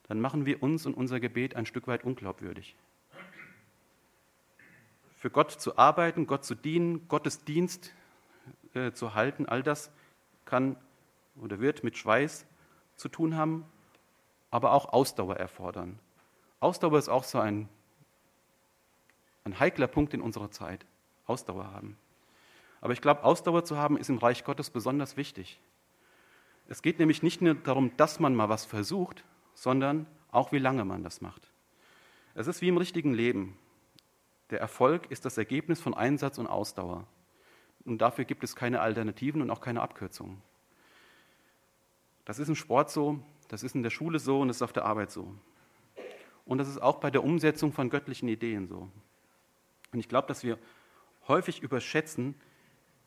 dann 0.07 0.19
machen 0.19 0.45
wir 0.45 0.63
uns 0.63 0.85
und 0.85 0.95
unser 0.95 1.19
Gebet 1.19 1.55
ein 1.55 1.65
Stück 1.65 1.87
weit 1.87 2.03
unglaubwürdig. 2.03 2.75
Für 5.17 5.29
Gott 5.29 5.51
zu 5.51 5.77
arbeiten, 5.77 6.27
Gott 6.27 6.45
zu 6.45 6.55
dienen, 6.55 7.07
Gottes 7.07 7.43
Dienst 7.43 7.93
äh, 8.73 8.91
zu 8.91 9.15
halten, 9.15 9.45
all 9.45 9.63
das 9.63 9.91
kann 10.45 10.77
oder 11.41 11.59
wird 11.59 11.83
mit 11.83 11.97
Schweiß 11.97 12.45
zu 12.95 13.09
tun 13.09 13.35
haben, 13.35 13.65
aber 14.51 14.71
auch 14.71 14.93
Ausdauer 14.93 15.35
erfordern. 15.37 15.99
Ausdauer 16.65 16.97
ist 16.97 17.09
auch 17.09 17.23
so 17.23 17.37
ein, 17.37 17.69
ein 19.43 19.59
heikler 19.59 19.85
Punkt 19.85 20.15
in 20.15 20.21
unserer 20.21 20.49
Zeit. 20.49 20.83
Ausdauer 21.27 21.71
haben. 21.71 21.95
Aber 22.81 22.91
ich 22.91 23.01
glaube, 23.01 23.23
Ausdauer 23.23 23.63
zu 23.65 23.77
haben 23.77 23.97
ist 23.97 24.09
im 24.09 24.17
Reich 24.17 24.43
Gottes 24.43 24.71
besonders 24.71 25.15
wichtig. 25.15 25.59
Es 26.67 26.81
geht 26.81 26.97
nämlich 26.97 27.21
nicht 27.21 27.39
nur 27.39 27.53
darum, 27.53 27.95
dass 27.97 28.19
man 28.19 28.33
mal 28.33 28.49
was 28.49 28.65
versucht, 28.65 29.23
sondern 29.53 30.07
auch, 30.31 30.51
wie 30.51 30.57
lange 30.57 30.85
man 30.85 31.03
das 31.03 31.21
macht. 31.21 31.51
Es 32.33 32.47
ist 32.47 32.61
wie 32.61 32.69
im 32.69 32.77
richtigen 32.77 33.13
Leben. 33.13 33.55
Der 34.49 34.59
Erfolg 34.59 35.11
ist 35.11 35.23
das 35.23 35.37
Ergebnis 35.37 35.79
von 35.79 35.93
Einsatz 35.93 36.39
und 36.39 36.47
Ausdauer. 36.47 37.05
Und 37.85 37.99
dafür 37.99 38.25
gibt 38.25 38.43
es 38.43 38.55
keine 38.55 38.81
Alternativen 38.81 39.43
und 39.43 39.51
auch 39.51 39.61
keine 39.61 39.83
Abkürzungen. 39.83 40.41
Das 42.25 42.39
ist 42.39 42.47
im 42.47 42.55
Sport 42.55 42.89
so, 42.89 43.19
das 43.49 43.61
ist 43.61 43.75
in 43.75 43.83
der 43.83 43.91
Schule 43.91 44.17
so 44.17 44.41
und 44.41 44.47
das 44.47 44.57
ist 44.57 44.63
auf 44.63 44.73
der 44.73 44.85
Arbeit 44.85 45.11
so. 45.11 45.31
Und 46.45 46.59
das 46.59 46.67
ist 46.67 46.81
auch 46.81 46.97
bei 46.99 47.11
der 47.11 47.23
Umsetzung 47.23 47.73
von 47.73 47.89
göttlichen 47.89 48.29
Ideen 48.29 48.67
so. 48.67 48.89
Und 49.91 49.99
ich 49.99 50.07
glaube, 50.07 50.27
dass 50.27 50.43
wir 50.43 50.59
häufig 51.27 51.61
überschätzen, 51.61 52.35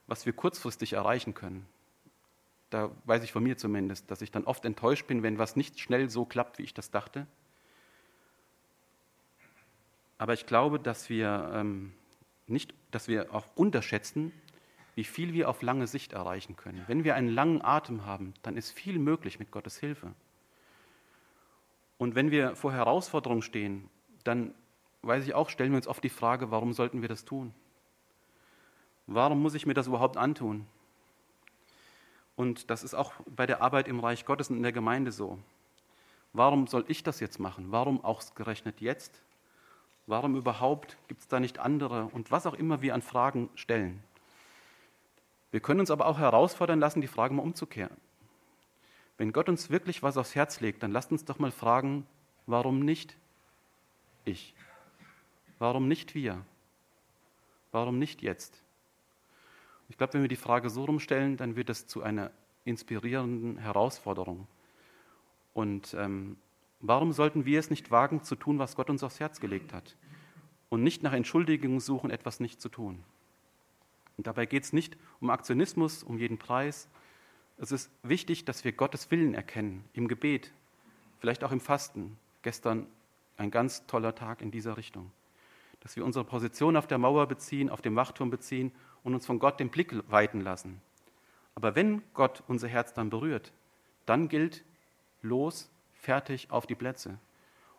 was 0.06 0.26
wir 0.26 0.32
kurzfristig 0.32 0.94
erreichen 0.94 1.34
können. 1.34 1.66
Da 2.70 2.90
weiß 3.04 3.22
ich 3.22 3.32
von 3.32 3.42
mir 3.42 3.56
zumindest, 3.56 4.10
dass 4.10 4.22
ich 4.22 4.30
dann 4.30 4.44
oft 4.44 4.64
enttäuscht 4.64 5.06
bin, 5.06 5.22
wenn 5.22 5.38
was 5.38 5.56
nicht 5.56 5.78
schnell 5.78 6.10
so 6.10 6.24
klappt, 6.24 6.58
wie 6.58 6.64
ich 6.64 6.74
das 6.74 6.90
dachte. 6.90 7.26
Aber 10.18 10.34
ich 10.34 10.46
glaube, 10.46 10.80
dass 10.80 11.08
wir, 11.08 11.50
ähm, 11.54 11.92
nicht, 12.46 12.74
dass 12.90 13.06
wir 13.06 13.32
auch 13.34 13.46
unterschätzen, 13.54 14.32
wie 14.96 15.04
viel 15.04 15.32
wir 15.32 15.48
auf 15.48 15.62
lange 15.62 15.86
Sicht 15.86 16.12
erreichen 16.12 16.56
können. 16.56 16.82
Wenn 16.88 17.04
wir 17.04 17.14
einen 17.14 17.28
langen 17.28 17.62
Atem 17.62 18.04
haben, 18.04 18.34
dann 18.42 18.56
ist 18.56 18.72
viel 18.72 18.98
möglich 18.98 19.38
mit 19.38 19.52
Gottes 19.52 19.78
Hilfe. 19.78 20.12
Und 21.98 22.14
wenn 22.14 22.30
wir 22.30 22.56
vor 22.56 22.72
Herausforderungen 22.72 23.42
stehen, 23.42 23.90
dann 24.24 24.54
weiß 25.02 25.24
ich 25.24 25.34
auch, 25.34 25.50
stellen 25.50 25.72
wir 25.72 25.76
uns 25.76 25.88
oft 25.88 26.02
die 26.02 26.08
Frage, 26.08 26.50
warum 26.50 26.72
sollten 26.72 27.02
wir 27.02 27.08
das 27.08 27.24
tun? 27.24 27.52
Warum 29.06 29.42
muss 29.42 29.54
ich 29.54 29.66
mir 29.66 29.74
das 29.74 29.86
überhaupt 29.86 30.16
antun? 30.16 30.66
Und 32.36 32.70
das 32.70 32.84
ist 32.84 32.94
auch 32.94 33.12
bei 33.26 33.46
der 33.46 33.62
Arbeit 33.62 33.88
im 33.88 33.98
Reich 33.98 34.24
Gottes 34.24 34.50
und 34.50 34.56
in 34.56 34.62
der 34.62 34.72
Gemeinde 34.72 35.12
so. 35.12 35.38
warum 36.32 36.66
soll 36.68 36.84
ich 36.88 37.02
das 37.02 37.20
jetzt 37.20 37.40
machen? 37.40 37.72
Warum 37.72 38.04
auch 38.04 38.22
gerechnet 38.34 38.80
jetzt? 38.80 39.22
Warum 40.06 40.36
überhaupt? 40.36 40.96
Gibt 41.08 41.22
es 41.22 41.28
da 41.28 41.40
nicht 41.40 41.58
andere? 41.58 42.04
Und 42.12 42.30
was 42.30 42.46
auch 42.46 42.54
immer 42.54 42.80
wir 42.80 42.94
an 42.94 43.02
Fragen 43.02 43.48
stellen. 43.56 44.02
Wir 45.50 45.60
können 45.60 45.80
uns 45.80 45.90
aber 45.90 46.06
auch 46.06 46.18
herausfordern 46.18 46.78
lassen, 46.78 47.00
die 47.00 47.08
Frage 47.08 47.34
mal 47.34 47.42
umzukehren. 47.42 47.96
Wenn 49.18 49.32
Gott 49.32 49.48
uns 49.48 49.68
wirklich 49.68 50.02
was 50.02 50.16
aufs 50.16 50.34
Herz 50.34 50.60
legt, 50.60 50.82
dann 50.82 50.92
lasst 50.92 51.10
uns 51.10 51.24
doch 51.24 51.38
mal 51.38 51.50
fragen, 51.50 52.06
warum 52.46 52.80
nicht 52.80 53.16
ich? 54.24 54.54
Warum 55.58 55.88
nicht 55.88 56.14
wir? 56.14 56.44
Warum 57.72 57.98
nicht 57.98 58.22
jetzt? 58.22 58.62
Ich 59.88 59.98
glaube, 59.98 60.14
wenn 60.14 60.22
wir 60.22 60.28
die 60.28 60.36
Frage 60.36 60.70
so 60.70 60.84
rumstellen, 60.84 61.36
dann 61.36 61.56
wird 61.56 61.68
es 61.68 61.86
zu 61.86 62.02
einer 62.02 62.30
inspirierenden 62.64 63.58
Herausforderung. 63.58 64.46
Und 65.52 65.94
ähm, 65.94 66.36
warum 66.80 67.12
sollten 67.12 67.44
wir 67.44 67.58
es 67.58 67.70
nicht 67.70 67.90
wagen 67.90 68.22
zu 68.22 68.36
tun, 68.36 68.58
was 68.58 68.76
Gott 68.76 68.90
uns 68.90 69.02
aufs 69.02 69.18
Herz 69.18 69.40
gelegt 69.40 69.72
hat? 69.72 69.96
Und 70.68 70.82
nicht 70.82 71.02
nach 71.02 71.12
Entschuldigungen 71.12 71.80
suchen, 71.80 72.10
etwas 72.10 72.40
nicht 72.40 72.60
zu 72.60 72.68
tun. 72.68 73.02
Und 74.16 74.26
dabei 74.26 74.46
geht 74.46 74.64
es 74.64 74.72
nicht 74.72 74.96
um 75.20 75.30
Aktionismus, 75.30 76.02
um 76.02 76.18
jeden 76.18 76.38
Preis. 76.38 76.88
Es 77.60 77.72
ist 77.72 77.90
wichtig, 78.04 78.44
dass 78.44 78.64
wir 78.64 78.70
Gottes 78.70 79.10
Willen 79.10 79.34
erkennen, 79.34 79.84
im 79.92 80.06
Gebet, 80.06 80.52
vielleicht 81.18 81.42
auch 81.42 81.50
im 81.50 81.60
Fasten. 81.60 82.16
Gestern 82.42 82.86
ein 83.36 83.50
ganz 83.50 83.84
toller 83.86 84.14
Tag 84.14 84.42
in 84.42 84.52
dieser 84.52 84.76
Richtung. 84.76 85.10
Dass 85.80 85.96
wir 85.96 86.04
unsere 86.04 86.24
Position 86.24 86.76
auf 86.76 86.86
der 86.86 86.98
Mauer 86.98 87.26
beziehen, 87.26 87.68
auf 87.68 87.82
dem 87.82 87.96
Wachturm 87.96 88.30
beziehen 88.30 88.70
und 89.02 89.14
uns 89.14 89.26
von 89.26 89.40
Gott 89.40 89.58
den 89.58 89.70
Blick 89.70 89.92
weiten 90.08 90.40
lassen. 90.40 90.80
Aber 91.56 91.74
wenn 91.74 92.02
Gott 92.14 92.44
unser 92.46 92.68
Herz 92.68 92.94
dann 92.94 93.10
berührt, 93.10 93.52
dann 94.06 94.28
gilt 94.28 94.64
los, 95.22 95.68
fertig, 95.94 96.52
auf 96.52 96.66
die 96.68 96.76
Plätze. 96.76 97.18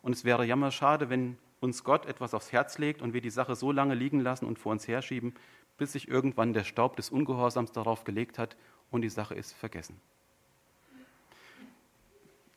Und 0.02 0.12
es 0.12 0.24
wäre 0.24 0.44
jammerschade, 0.44 1.08
wenn 1.08 1.38
uns 1.60 1.84
Gott 1.84 2.04
etwas 2.04 2.34
aufs 2.34 2.52
Herz 2.52 2.76
legt 2.76 3.00
und 3.00 3.14
wir 3.14 3.22
die 3.22 3.30
Sache 3.30 3.54
so 3.54 3.72
lange 3.72 3.94
liegen 3.94 4.20
lassen 4.20 4.44
und 4.44 4.58
vor 4.58 4.72
uns 4.72 4.86
herschieben, 4.86 5.34
bis 5.78 5.92
sich 5.92 6.08
irgendwann 6.08 6.52
der 6.52 6.64
Staub 6.64 6.96
des 6.96 7.08
Ungehorsams 7.08 7.72
darauf 7.72 8.04
gelegt 8.04 8.38
hat 8.38 8.56
und 8.90 9.02
die 9.02 9.08
Sache 9.08 9.34
ist 9.34 9.52
vergessen. 9.52 10.00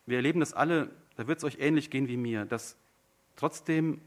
Wir 0.06 0.18
erleben 0.18 0.40
das 0.40 0.54
alle, 0.54 0.90
da 1.16 1.28
wird 1.28 1.38
es 1.38 1.44
euch 1.44 1.60
ähnlich 1.60 1.90
gehen 1.90 2.08
wie 2.08 2.18
mir, 2.18 2.46
dass 2.46 2.76
trotzdem 3.36 4.02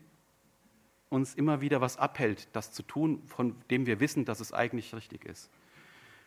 uns 1.09 1.35
immer 1.35 1.61
wieder 1.61 1.81
was 1.81 1.97
abhält, 1.97 2.49
das 2.53 2.73
zu 2.73 2.83
tun, 2.83 3.23
von 3.27 3.57
dem 3.71 3.87
wir 3.87 4.01
wissen, 4.01 4.25
dass 4.25 4.41
es 4.41 4.53
eigentlich 4.53 4.95
richtig 4.95 5.25
ist. 5.25 5.51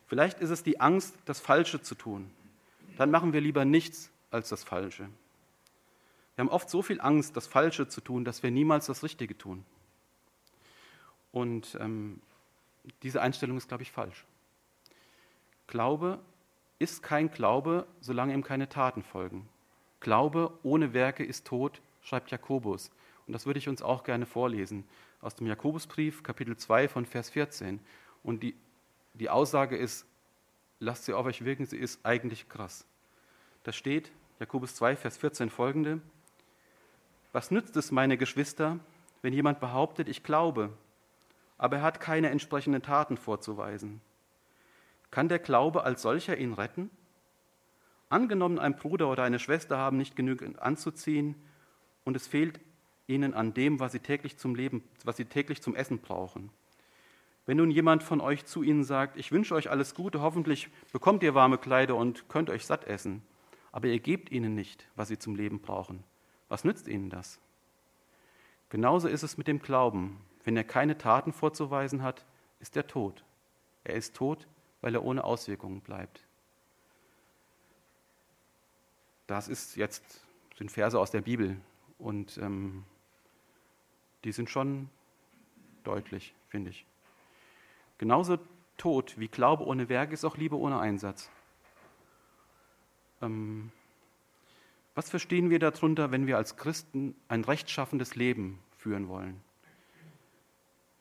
Vielleicht 0.08 0.40
ist 0.40 0.50
es 0.50 0.64
die 0.64 0.80
Angst, 0.80 1.16
das 1.26 1.40
Falsche 1.40 1.82
zu 1.82 1.96
tun. 1.96 2.32
Dann 2.98 3.12
machen 3.12 3.34
wir 3.34 3.42
lieber 3.42 3.66
nichts 3.66 4.10
als 4.32 4.50
das 4.50 4.64
Falsche. 4.64 5.10
Wir 6.36 6.46
haben 6.46 6.50
oft 6.50 6.70
so 6.70 6.82
viel 6.82 7.02
Angst, 7.02 7.36
das 7.36 7.48
Falsche 7.48 7.88
zu 7.88 8.02
tun, 8.02 8.24
dass 8.26 8.42
wir 8.42 8.50
niemals 8.50 8.88
das 8.88 9.04
Richtige 9.04 9.38
tun. 9.38 9.66
Und 11.32 11.78
ähm, 11.80 12.22
diese 13.04 13.22
Einstellung 13.22 13.58
ist, 13.58 13.68
glaube 13.68 13.84
ich, 13.84 13.92
falsch. 13.92 14.26
Glaube 15.70 16.20
ist 16.80 17.04
kein 17.04 17.30
Glaube, 17.30 17.86
solange 18.02 18.34
ihm 18.34 18.44
keine 18.44 18.70
Taten 18.70 19.04
folgen. 19.04 19.48
Glaube 20.00 20.58
ohne 20.64 20.96
Werke 20.96 21.24
ist 21.24 21.46
tot, 21.46 21.80
schreibt 22.02 22.32
Jakobus. 22.32 22.90
Und 23.28 23.34
das 23.34 23.46
würde 23.46 23.60
ich 23.60 23.70
uns 23.70 23.84
auch 23.84 24.04
gerne 24.04 24.26
vorlesen 24.26 24.84
aus 25.22 25.36
dem 25.36 25.46
Jakobusbrief, 25.46 26.24
Kapitel 26.24 26.58
2 26.58 26.88
von 26.88 27.06
Vers 27.06 27.30
14. 27.30 27.80
Und 28.24 28.42
die, 28.42 28.56
die 29.14 29.30
Aussage 29.30 29.78
ist, 29.78 30.08
lasst 30.80 31.06
sie 31.06 31.14
auf 31.14 31.28
euch 31.28 31.46
wirken, 31.46 31.68
sie 31.68 31.78
ist 31.78 32.04
eigentlich 32.04 32.50
krass. 32.50 32.88
Da 33.62 33.72
steht, 33.72 34.12
Jakobus 34.40 34.74
2, 34.74 34.96
Vers 34.96 35.18
14 35.18 35.52
folgende, 35.52 36.02
was 37.32 37.52
nützt 37.52 37.78
es, 37.78 37.92
meine 37.92 38.18
Geschwister, 38.18 38.80
wenn 39.22 39.34
jemand 39.34 39.60
behauptet, 39.60 40.10
ich 40.10 40.24
glaube, 40.24 40.74
aber 41.60 41.78
er 41.78 41.84
hat 41.84 42.00
keine 42.00 42.32
entsprechenden 42.32 42.82
Taten 42.82 43.18
vorzuweisen. 43.18 44.02
Kann 45.12 45.30
der 45.30 45.40
Glaube 45.40 45.84
als 45.84 46.02
solcher 46.02 46.38
ihn 46.38 46.54
retten? 46.54 46.90
Angenommen, 48.10 48.60
ein 48.60 48.76
Bruder 48.76 49.10
oder 49.10 49.24
eine 49.24 49.40
Schwester 49.40 49.78
haben 49.78 49.98
nicht 49.98 50.16
genügend 50.16 50.60
anzuziehen 50.60 51.36
und 52.04 52.16
es 52.16 52.28
fehlt 52.28 52.60
ihnen 53.08 53.34
an 53.34 53.54
dem, 53.54 53.80
was 53.80 53.92
sie 53.92 54.00
täglich 54.00 54.38
zum 54.38 54.56
Leben, 54.56 54.84
was 55.04 55.18
sie 55.18 55.26
täglich 55.26 55.62
zum 55.62 55.76
Essen 55.76 56.00
brauchen. 56.00 56.52
Wenn 57.46 57.58
nun 57.58 57.72
jemand 57.72 58.04
von 58.04 58.22
euch 58.22 58.46
zu 58.46 58.62
ihnen 58.62 58.84
sagt, 58.84 59.18
ich 59.18 59.32
wünsche 59.32 59.56
euch 59.56 59.70
alles 59.70 59.96
Gute, 59.96 60.22
hoffentlich 60.22 60.70
bekommt 60.92 61.24
ihr 61.24 61.34
warme 61.34 61.58
Kleider 61.58 61.96
und 61.96 62.30
könnt 62.30 62.50
euch 62.50 62.66
satt 62.66 62.86
essen, 62.86 63.24
aber 63.72 63.88
ihr 63.88 64.00
gebt 64.00 64.32
ihnen 64.32 64.54
nicht, 64.54 64.88
was 64.96 65.08
sie 65.08 65.18
zum 65.18 65.36
Leben 65.36 65.60
brauchen, 65.60 66.04
was 66.48 66.64
nützt 66.64 66.88
ihnen 66.88 67.10
das? 67.10 67.40
Genauso 68.70 69.08
ist 69.08 69.24
es 69.24 69.38
mit 69.38 69.48
dem 69.48 69.60
Glauben. 69.60 70.18
Wenn 70.44 70.56
er 70.56 70.64
keine 70.64 70.98
Taten 70.98 71.34
vorzuweisen 71.34 72.04
hat, 72.04 72.26
ist 72.60 72.78
er 72.78 72.86
tot. 72.86 73.24
Er 73.84 73.96
ist 73.96 74.16
tot, 74.16 74.48
weil 74.82 74.96
er 74.96 75.04
ohne 75.04 75.24
Auswirkungen 75.24 75.82
bleibt. 75.82 76.26
Das 79.28 79.48
ist 79.48 79.76
jetzt 79.76 80.24
sind 80.58 80.72
Verse 80.72 81.00
aus 81.00 81.12
der 81.12 81.22
Bibel 81.22 81.58
und 81.98 82.38
ähm, 82.38 82.84
die 84.24 84.32
sind 84.32 84.50
schon 84.50 84.90
deutlich, 85.84 86.34
finde 86.50 86.72
ich. 86.72 86.86
Genauso 87.98 88.38
tot 88.78 89.18
wie 89.18 89.28
Glaube 89.28 89.66
ohne 89.66 89.90
Werk 89.90 90.12
ist 90.12 90.26
auch 90.26 90.38
Liebe 90.38 90.58
ohne 90.58 90.80
Einsatz. 90.80 91.30
Ähm, 93.22 93.72
was 94.96 95.10
verstehen 95.10 95.50
wir 95.50 95.60
darunter, 95.60 96.12
wenn 96.12 96.28
wir 96.28 96.38
als 96.38 96.58
Christen 96.58 97.16
ein 97.30 97.44
rechtschaffendes 97.44 98.16
Leben 98.16 98.60
führen 98.78 99.08
wollen? 99.08 99.42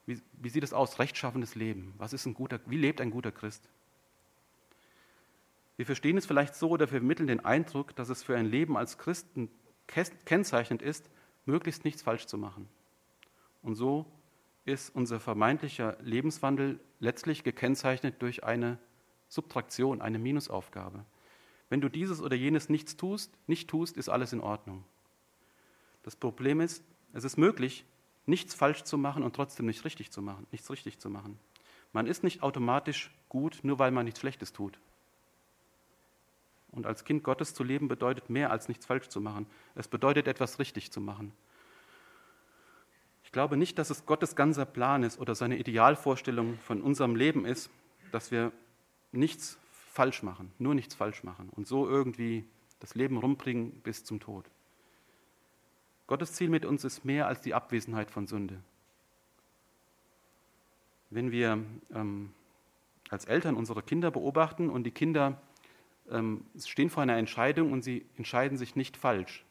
Wie, 0.08 0.22
wie 0.40 0.48
sieht 0.48 0.64
es 0.64 0.72
aus, 0.72 0.98
rechtschaffendes 0.98 1.54
Leben? 1.54 1.92
Was 1.98 2.14
ist 2.14 2.24
ein 2.24 2.32
guter, 2.32 2.60
wie 2.64 2.78
lebt 2.78 3.02
ein 3.02 3.10
guter 3.10 3.30
Christ? 3.30 3.68
Wir 5.76 5.84
verstehen 5.84 6.16
es 6.16 6.24
vielleicht 6.24 6.54
so 6.54 6.70
oder 6.70 6.88
vermitteln 6.88 7.26
den 7.26 7.44
Eindruck, 7.44 7.94
dass 7.94 8.08
es 8.08 8.22
für 8.22 8.34
ein 8.34 8.46
Leben 8.46 8.78
als 8.78 8.96
Christen 8.96 9.50
kennzeichnend 9.86 10.80
ist, 10.80 11.10
möglichst 11.44 11.84
nichts 11.84 12.00
falsch 12.00 12.24
zu 12.24 12.38
machen. 12.38 12.70
Und 13.62 13.74
so 13.74 14.06
ist 14.64 14.94
unser 14.94 15.20
vermeintlicher 15.20 15.98
Lebenswandel 16.00 16.80
letztlich 17.00 17.44
gekennzeichnet 17.44 18.22
durch 18.22 18.44
eine 18.44 18.78
Subtraktion, 19.28 20.00
eine 20.00 20.18
Minusaufgabe. 20.18 21.04
Wenn 21.68 21.82
du 21.82 21.90
dieses 21.90 22.22
oder 22.22 22.34
jenes 22.34 22.70
nichts 22.70 22.96
tust, 22.96 23.30
nicht 23.46 23.68
tust, 23.68 23.98
ist 23.98 24.08
alles 24.08 24.32
in 24.32 24.40
Ordnung. 24.40 24.84
Das 26.02 26.16
Problem 26.16 26.62
ist, 26.62 26.82
es 27.12 27.24
ist 27.24 27.36
möglich, 27.36 27.84
nichts 28.28 28.54
falsch 28.54 28.84
zu 28.84 28.98
machen 28.98 29.22
und 29.22 29.34
trotzdem 29.34 29.66
nicht 29.66 29.84
richtig 29.84 30.10
zu 30.10 30.22
machen, 30.22 30.46
nichts 30.52 30.70
richtig 30.70 30.98
zu 30.98 31.10
machen. 31.10 31.38
Man 31.92 32.06
ist 32.06 32.22
nicht 32.22 32.42
automatisch 32.42 33.10
gut, 33.28 33.60
nur 33.62 33.78
weil 33.78 33.90
man 33.90 34.04
nichts 34.04 34.20
Schlechtes 34.20 34.52
tut. 34.52 34.78
Und 36.70 36.86
als 36.86 37.04
Kind 37.04 37.24
Gottes 37.24 37.54
zu 37.54 37.64
leben 37.64 37.88
bedeutet 37.88 38.28
mehr 38.28 38.50
als 38.50 38.68
nichts 38.68 38.86
falsch 38.86 39.08
zu 39.08 39.20
machen. 39.20 39.46
Es 39.74 39.88
bedeutet 39.88 40.28
etwas 40.28 40.58
richtig 40.58 40.92
zu 40.92 41.00
machen. 41.00 41.32
Ich 43.24 43.32
glaube 43.32 43.56
nicht, 43.56 43.78
dass 43.78 43.90
es 43.90 44.06
Gottes 44.06 44.36
ganzer 44.36 44.66
Plan 44.66 45.02
ist 45.02 45.18
oder 45.18 45.34
seine 45.34 45.58
Idealvorstellung 45.58 46.58
von 46.58 46.82
unserem 46.82 47.16
Leben 47.16 47.44
ist, 47.44 47.70
dass 48.12 48.30
wir 48.30 48.52
nichts 49.12 49.58
falsch 49.70 50.22
machen, 50.22 50.52
nur 50.58 50.74
nichts 50.74 50.94
falsch 50.94 51.24
machen 51.24 51.48
und 51.50 51.66
so 51.66 51.88
irgendwie 51.88 52.44
das 52.80 52.94
Leben 52.94 53.16
rumbringen 53.16 53.72
bis 53.82 54.04
zum 54.04 54.20
Tod. 54.20 54.44
Gottes 56.08 56.32
Ziel 56.32 56.48
mit 56.48 56.64
uns 56.64 56.84
ist 56.84 57.04
mehr 57.04 57.28
als 57.28 57.42
die 57.42 57.54
Abwesenheit 57.54 58.10
von 58.10 58.26
Sünde. 58.26 58.58
Wenn 61.10 61.30
wir 61.30 61.62
ähm, 61.94 62.32
als 63.10 63.26
Eltern 63.26 63.54
unsere 63.54 63.82
Kinder 63.82 64.10
beobachten 64.10 64.70
und 64.70 64.84
die 64.84 64.90
Kinder 64.90 65.40
ähm, 66.10 66.46
stehen 66.58 66.88
vor 66.88 67.02
einer 67.02 67.18
Entscheidung 67.18 67.72
und 67.72 67.82
sie 67.82 68.06
entscheiden 68.16 68.56
sich 68.56 68.74
nicht 68.74 68.96
falsch, 68.96 69.44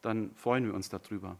dann 0.00 0.34
freuen 0.36 0.64
wir 0.64 0.72
uns 0.72 0.88
darüber. 0.88 1.36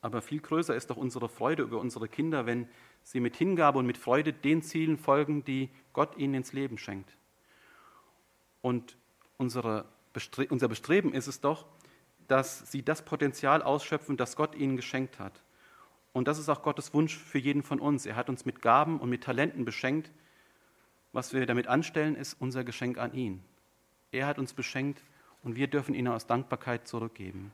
Aber 0.00 0.22
viel 0.22 0.40
größer 0.40 0.74
ist 0.74 0.88
doch 0.88 0.96
unsere 0.96 1.28
Freude 1.28 1.62
über 1.62 1.78
unsere 1.80 2.08
Kinder, 2.08 2.46
wenn 2.46 2.66
sie 3.02 3.20
mit 3.20 3.36
Hingabe 3.36 3.78
und 3.78 3.86
mit 3.86 3.98
Freude 3.98 4.32
den 4.32 4.62
Zielen 4.62 4.96
folgen, 4.96 5.44
die 5.44 5.68
Gott 5.92 6.16
ihnen 6.16 6.32
ins 6.32 6.54
Leben 6.54 6.78
schenkt. 6.78 7.14
Und 8.62 8.96
unsere 9.36 9.84
unser 10.48 10.68
Bestreben 10.68 11.12
ist 11.12 11.28
es 11.28 11.40
doch, 11.40 11.66
dass 12.30 12.70
sie 12.70 12.84
das 12.84 13.04
Potenzial 13.04 13.62
ausschöpfen, 13.62 14.16
das 14.16 14.36
Gott 14.36 14.54
ihnen 14.54 14.76
geschenkt 14.76 15.18
hat. 15.18 15.42
Und 16.12 16.28
das 16.28 16.38
ist 16.38 16.48
auch 16.48 16.62
Gottes 16.62 16.94
Wunsch 16.94 17.16
für 17.16 17.38
jeden 17.38 17.62
von 17.62 17.80
uns. 17.80 18.06
Er 18.06 18.16
hat 18.16 18.28
uns 18.28 18.44
mit 18.44 18.62
Gaben 18.62 19.00
und 19.00 19.10
mit 19.10 19.24
Talenten 19.24 19.64
beschenkt. 19.64 20.10
Was 21.12 21.32
wir 21.32 21.44
damit 21.46 21.66
anstellen, 21.66 22.14
ist 22.14 22.34
unser 22.34 22.62
Geschenk 22.62 22.98
an 22.98 23.14
ihn. 23.14 23.42
Er 24.12 24.26
hat 24.26 24.38
uns 24.38 24.52
beschenkt 24.52 25.02
und 25.42 25.56
wir 25.56 25.66
dürfen 25.66 25.94
ihn 25.94 26.06
aus 26.06 26.26
Dankbarkeit 26.26 26.86
zurückgeben. 26.86 27.52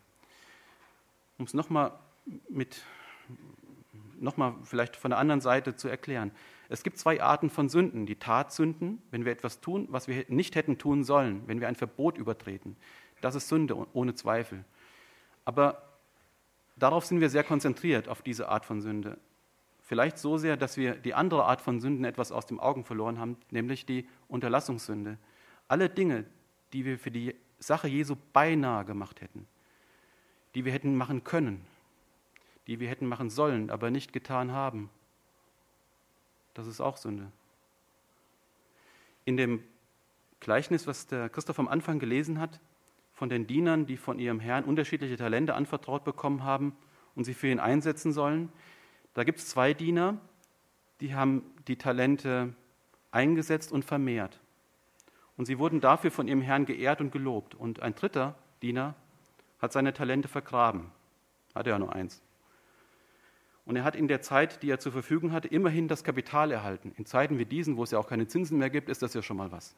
Um 1.39 1.47
es 1.47 1.55
nochmal 1.55 1.93
mit 2.49 2.83
nochmal 4.19 4.55
vielleicht 4.65 4.97
von 4.97 5.11
der 5.11 5.19
anderen 5.19 5.41
Seite 5.41 5.77
zu 5.77 5.89
erklären. 5.89 6.33
Es 6.69 6.83
gibt 6.83 6.99
zwei 6.99 7.23
Arten 7.23 7.51
von 7.51 7.69
Sünden. 7.69 8.07
Die 8.07 8.17
Tatsünden, 8.17 9.03
wenn 9.11 9.25
wir 9.25 9.33
etwas 9.33 9.61
tun, 9.61 9.87
was 9.91 10.09
wir 10.09 10.25
nicht 10.29 10.55
hätten 10.57 10.79
tun 10.79 11.05
sollen, 11.05 11.43
wenn 11.47 11.61
wir 11.61 11.69
ein 11.69 11.77
Verbot 11.77 12.19
übertreten. 12.19 12.77
Das 13.27 13.35
ist 13.35 13.49
Sünde, 13.49 13.89
ohne 13.93 14.15
Zweifel. 14.15 14.65
Aber 15.45 15.83
darauf 16.77 17.05
sind 17.05 17.21
wir 17.21 17.29
sehr 17.29 17.43
konzentriert, 17.43 18.07
auf 18.07 18.23
diese 18.23 18.49
Art 18.49 18.65
von 18.65 18.81
Sünde. 18.81 19.19
Vielleicht 19.81 20.17
so 20.19 20.39
sehr, 20.39 20.57
dass 20.57 20.77
wir 20.77 20.95
die 20.95 21.13
andere 21.13 21.45
Art 21.45 21.61
von 21.61 21.81
Sünden 21.81 22.05
etwas 22.05 22.31
aus 22.31 22.47
den 22.47 22.61
Augen 22.61 22.85
verloren 22.85 23.19
haben, 23.19 23.37
nämlich 23.51 23.85
die 23.85 24.09
Unterlassungssünde. 24.29 25.19
Alle 25.67 25.91
Dinge, 25.91 26.25
die 26.73 26.85
wir 26.85 27.01
für 27.01 27.11
die 27.11 27.35
Sache 27.59 27.89
Jesu 27.89 28.15
beinahe 28.33 28.85
gemacht 28.85 29.21
hätten, 29.21 29.49
die 30.55 30.65
wir 30.65 30.71
hätten 30.71 30.95
machen 30.95 31.25
können, 31.25 31.67
die 32.69 32.79
wir 32.79 32.89
hätten 32.89 33.09
machen 33.09 33.29
sollen, 33.29 33.71
aber 33.71 33.91
nicht 33.91 34.13
getan 34.13 34.53
haben, 34.53 34.89
das 36.55 36.69
ist 36.69 36.81
auch 36.81 36.97
Sünde. 36.97 37.33
In 39.25 39.37
dem 39.37 39.65
Gleichnis, 40.39 40.87
was 40.87 41.09
der 41.09 41.29
Christoph 41.29 41.59
am 41.59 41.67
Anfang 41.67 41.99
gelesen 41.99 42.39
hat, 42.39 42.61
von 43.17 43.31
den 43.31 43.47
Dienern, 43.47 43.87
die 43.87 43.97
von 43.97 44.19
ihrem 44.19 44.41
Herrn 44.41 44.65
unterschiedliche 44.65 45.17
Talente 45.17 45.55
anvertraut 45.55 46.05
bekommen 46.05 46.45
haben 46.45 46.77
und 47.15 47.25
sie 47.25 47.33
für 47.33 47.49
ihn 47.49 47.59
einsetzen 47.59 48.13
sollen, 48.13 48.53
da 49.15 49.25
gibt 49.25 49.39
es 49.39 49.49
zwei 49.49 49.73
Diener, 49.73 50.19
die 51.01 51.15
haben 51.15 51.43
die 51.67 51.77
Talente 51.77 52.55
eingesetzt 53.11 53.73
und 53.73 53.87
vermehrt. 53.87 54.39
Und 55.39 55.47
sie 55.47 55.59
wurden 55.59 55.81
dafür 55.81 56.11
von 56.11 56.29
ihrem 56.29 56.43
Herrn 56.43 56.67
geehrt 56.67 57.01
und 57.01 57.11
gelobt. 57.11 57.55
Und 57.55 57.81
ein 57.81 57.95
dritter 57.95 58.37
Diener 58.61 58.95
hat 59.61 59.73
seine 59.73 59.95
Talente 59.95 60.29
vergraben. 60.29 60.93
Hatte 61.55 61.71
ja 61.71 61.79
nur 61.79 61.95
eins. 61.95 62.23
Und 63.65 63.77
er 63.77 63.85
hat 63.85 63.97
in 63.97 64.09
der 64.09 64.21
Zeit, 64.21 64.63
die 64.63 64.71
er 64.71 64.79
zur 64.79 64.93
Verfügung 64.93 65.33
hatte, 65.33 65.49
immerhin 65.49 65.89
das 65.89 66.05
Kapital 66.05 66.53
erhalten. 66.53 66.93
In 66.99 67.07
Zeiten 67.07 67.39
wie 67.39 67.47
diesen, 67.47 67.79
wo 67.79 67.83
es 67.83 67.93
ja 67.93 67.99
auch 67.99 68.09
keine 68.09 68.27
Zinsen 68.27 68.59
mehr 68.59 68.71
gibt, 68.71 68.91
ist 68.91 69.03
das 69.03 69.15
ja 69.15 69.23
schon 69.23 69.39
mal 69.39 69.51
was. 69.51 69.75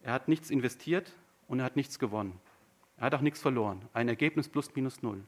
Er 0.00 0.14
hat 0.14 0.28
nichts 0.28 0.48
investiert 0.48 1.12
und 1.52 1.58
er 1.58 1.66
hat 1.66 1.76
nichts 1.76 1.98
gewonnen. 1.98 2.40
Er 2.96 3.04
hat 3.04 3.14
auch 3.14 3.20
nichts 3.20 3.42
verloren. 3.42 3.86
Ein 3.92 4.08
Ergebnis 4.08 4.48
plus 4.48 4.74
minus 4.74 5.02
null. 5.02 5.22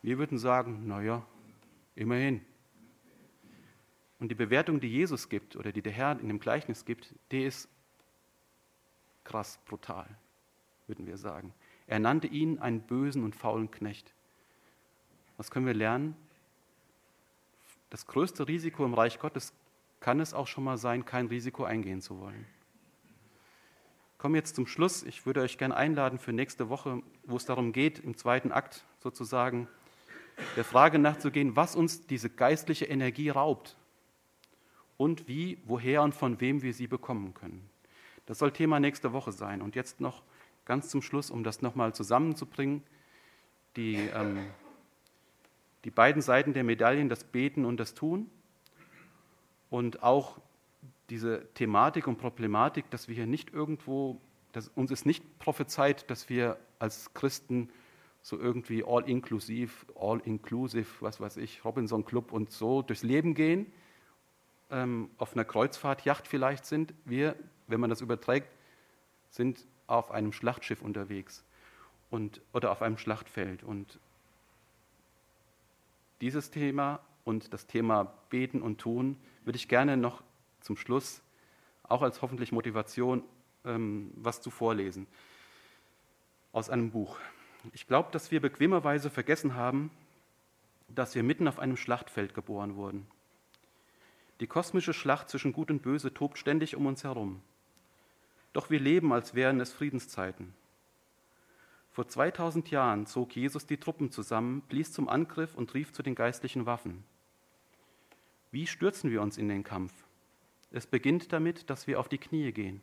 Wir 0.00 0.16
würden 0.16 0.38
sagen, 0.38 0.88
naja, 0.88 1.22
immerhin. 1.96 2.40
Und 4.20 4.30
die 4.30 4.34
Bewertung, 4.34 4.80
die 4.80 4.88
Jesus 4.88 5.28
gibt 5.28 5.54
oder 5.54 5.70
die 5.70 5.82
der 5.82 5.92
Herr 5.92 6.18
in 6.18 6.28
dem 6.28 6.40
Gleichnis 6.40 6.86
gibt, 6.86 7.14
die 7.30 7.44
ist 7.44 7.68
krass, 9.22 9.58
brutal, 9.66 10.06
würden 10.86 11.06
wir 11.06 11.18
sagen. 11.18 11.52
Er 11.86 11.98
nannte 11.98 12.28
ihn 12.28 12.58
einen 12.58 12.80
bösen 12.80 13.22
und 13.22 13.36
faulen 13.36 13.70
Knecht. 13.70 14.14
Was 15.36 15.50
können 15.50 15.66
wir 15.66 15.74
lernen? 15.74 16.16
Das 17.90 18.06
größte 18.06 18.48
Risiko 18.48 18.86
im 18.86 18.94
Reich 18.94 19.18
Gottes 19.18 19.52
kann 20.00 20.20
es 20.20 20.32
auch 20.32 20.46
schon 20.46 20.64
mal 20.64 20.78
sein, 20.78 21.04
kein 21.04 21.26
Risiko 21.26 21.64
eingehen 21.64 22.00
zu 22.00 22.18
wollen. 22.18 22.46
Komme 24.20 24.36
jetzt 24.36 24.54
zum 24.54 24.66
Schluss. 24.66 25.02
Ich 25.02 25.24
würde 25.24 25.40
euch 25.40 25.56
gerne 25.56 25.74
einladen 25.74 26.18
für 26.18 26.34
nächste 26.34 26.68
Woche, 26.68 27.02
wo 27.24 27.38
es 27.38 27.46
darum 27.46 27.72
geht, 27.72 28.00
im 28.00 28.18
zweiten 28.18 28.52
Akt 28.52 28.84
sozusagen 28.98 29.66
der 30.56 30.64
Frage 30.64 30.98
nachzugehen, 30.98 31.56
was 31.56 31.74
uns 31.74 32.06
diese 32.06 32.28
geistliche 32.28 32.84
Energie 32.84 33.30
raubt 33.30 33.78
und 34.98 35.26
wie, 35.26 35.56
woher 35.64 36.02
und 36.02 36.14
von 36.14 36.38
wem 36.38 36.60
wir 36.60 36.74
sie 36.74 36.86
bekommen 36.86 37.32
können. 37.32 37.66
Das 38.26 38.38
soll 38.38 38.52
Thema 38.52 38.78
nächste 38.78 39.14
Woche 39.14 39.32
sein. 39.32 39.62
Und 39.62 39.74
jetzt 39.74 40.02
noch 40.02 40.22
ganz 40.66 40.90
zum 40.90 41.00
Schluss, 41.00 41.30
um 41.30 41.42
das 41.42 41.62
nochmal 41.62 41.94
zusammenzubringen, 41.94 42.82
die, 43.76 43.96
ähm, 43.96 44.50
die 45.84 45.90
beiden 45.90 46.20
Seiten 46.20 46.52
der 46.52 46.64
Medaillen, 46.64 47.08
das 47.08 47.24
Beten 47.24 47.64
und 47.64 47.78
das 47.78 47.94
Tun 47.94 48.30
und 49.70 50.02
auch 50.02 50.42
diese 51.10 51.46
Thematik 51.54 52.06
und 52.06 52.18
Problematik, 52.18 52.88
dass 52.90 53.08
wir 53.08 53.14
hier 53.14 53.26
nicht 53.26 53.52
irgendwo, 53.52 54.20
dass 54.52 54.68
uns 54.68 54.90
ist 54.90 55.06
nicht 55.06 55.38
prophezeit, 55.38 56.08
dass 56.10 56.28
wir 56.28 56.58
als 56.78 57.12
Christen 57.14 57.70
so 58.22 58.38
irgendwie 58.38 58.84
all-inklusiv, 58.84 59.86
all-inclusive, 59.98 60.86
was 61.00 61.20
weiß 61.20 61.38
ich, 61.38 61.64
Robinson 61.64 62.04
Club 62.04 62.32
und 62.32 62.50
so 62.50 62.82
durchs 62.82 63.02
Leben 63.02 63.34
gehen, 63.34 63.72
ähm, 64.70 65.10
auf 65.18 65.32
einer 65.32 65.44
Kreuzfahrtjacht 65.44 66.26
vielleicht 66.26 66.64
sind. 66.64 66.94
Wir, 67.04 67.34
wenn 67.66 67.80
man 67.80 67.90
das 67.90 68.00
überträgt, 68.00 68.48
sind 69.30 69.66
auf 69.86 70.10
einem 70.10 70.32
Schlachtschiff 70.32 70.82
unterwegs 70.82 71.44
und, 72.10 72.40
oder 72.52 72.70
auf 72.70 72.82
einem 72.82 72.98
Schlachtfeld. 72.98 73.62
Und 73.64 73.98
dieses 76.20 76.50
Thema 76.50 77.00
und 77.24 77.52
das 77.52 77.66
Thema 77.66 78.12
Beten 78.28 78.62
und 78.62 78.78
Tun 78.78 79.16
würde 79.44 79.56
ich 79.56 79.68
gerne 79.68 79.96
noch 79.96 80.22
zum 80.60 80.76
Schluss, 80.76 81.22
auch 81.82 82.02
als 82.02 82.22
hoffentlich 82.22 82.52
Motivation, 82.52 83.22
ähm, 83.64 84.10
was 84.14 84.40
zu 84.40 84.50
vorlesen 84.50 85.06
aus 86.52 86.70
einem 86.70 86.90
Buch. 86.90 87.16
Ich 87.72 87.86
glaube, 87.86 88.10
dass 88.12 88.30
wir 88.30 88.40
bequemerweise 88.40 89.10
vergessen 89.10 89.54
haben, 89.54 89.90
dass 90.88 91.14
wir 91.14 91.22
mitten 91.22 91.46
auf 91.46 91.58
einem 91.58 91.76
Schlachtfeld 91.76 92.34
geboren 92.34 92.74
wurden. 92.74 93.06
Die 94.40 94.46
kosmische 94.46 94.94
Schlacht 94.94 95.28
zwischen 95.28 95.52
Gut 95.52 95.70
und 95.70 95.82
Böse 95.82 96.12
tobt 96.12 96.38
ständig 96.38 96.74
um 96.74 96.86
uns 96.86 97.04
herum. 97.04 97.42
Doch 98.52 98.70
wir 98.70 98.80
leben, 98.80 99.12
als 99.12 99.34
wären 99.34 99.60
es 99.60 99.72
Friedenszeiten. 99.72 100.54
Vor 101.92 102.08
2000 102.08 102.70
Jahren 102.70 103.06
zog 103.06 103.36
Jesus 103.36 103.66
die 103.66 103.76
Truppen 103.76 104.10
zusammen, 104.10 104.62
blies 104.62 104.92
zum 104.92 105.08
Angriff 105.08 105.54
und 105.54 105.74
rief 105.74 105.92
zu 105.92 106.02
den 106.02 106.14
geistlichen 106.14 106.66
Waffen. 106.66 107.04
Wie 108.50 108.66
stürzen 108.66 109.10
wir 109.10 109.22
uns 109.22 109.36
in 109.36 109.48
den 109.48 109.62
Kampf? 109.62 109.92
Es 110.72 110.86
beginnt 110.86 111.32
damit, 111.32 111.68
dass 111.68 111.86
wir 111.86 111.98
auf 111.98 112.08
die 112.08 112.18
Knie 112.18 112.52
gehen. 112.52 112.80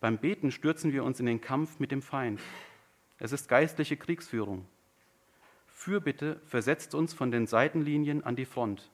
Beim 0.00 0.18
Beten 0.18 0.50
stürzen 0.50 0.92
wir 0.92 1.02
uns 1.02 1.18
in 1.18 1.26
den 1.26 1.40
Kampf 1.40 1.80
mit 1.80 1.90
dem 1.90 2.02
Feind. 2.02 2.40
Es 3.18 3.32
ist 3.32 3.48
geistliche 3.48 3.96
Kriegsführung. 3.96 4.66
Fürbitte 5.66 6.40
versetzt 6.44 6.94
uns 6.94 7.14
von 7.14 7.30
den 7.30 7.46
Seitenlinien 7.46 8.22
an 8.22 8.36
die 8.36 8.44
Front, 8.44 8.90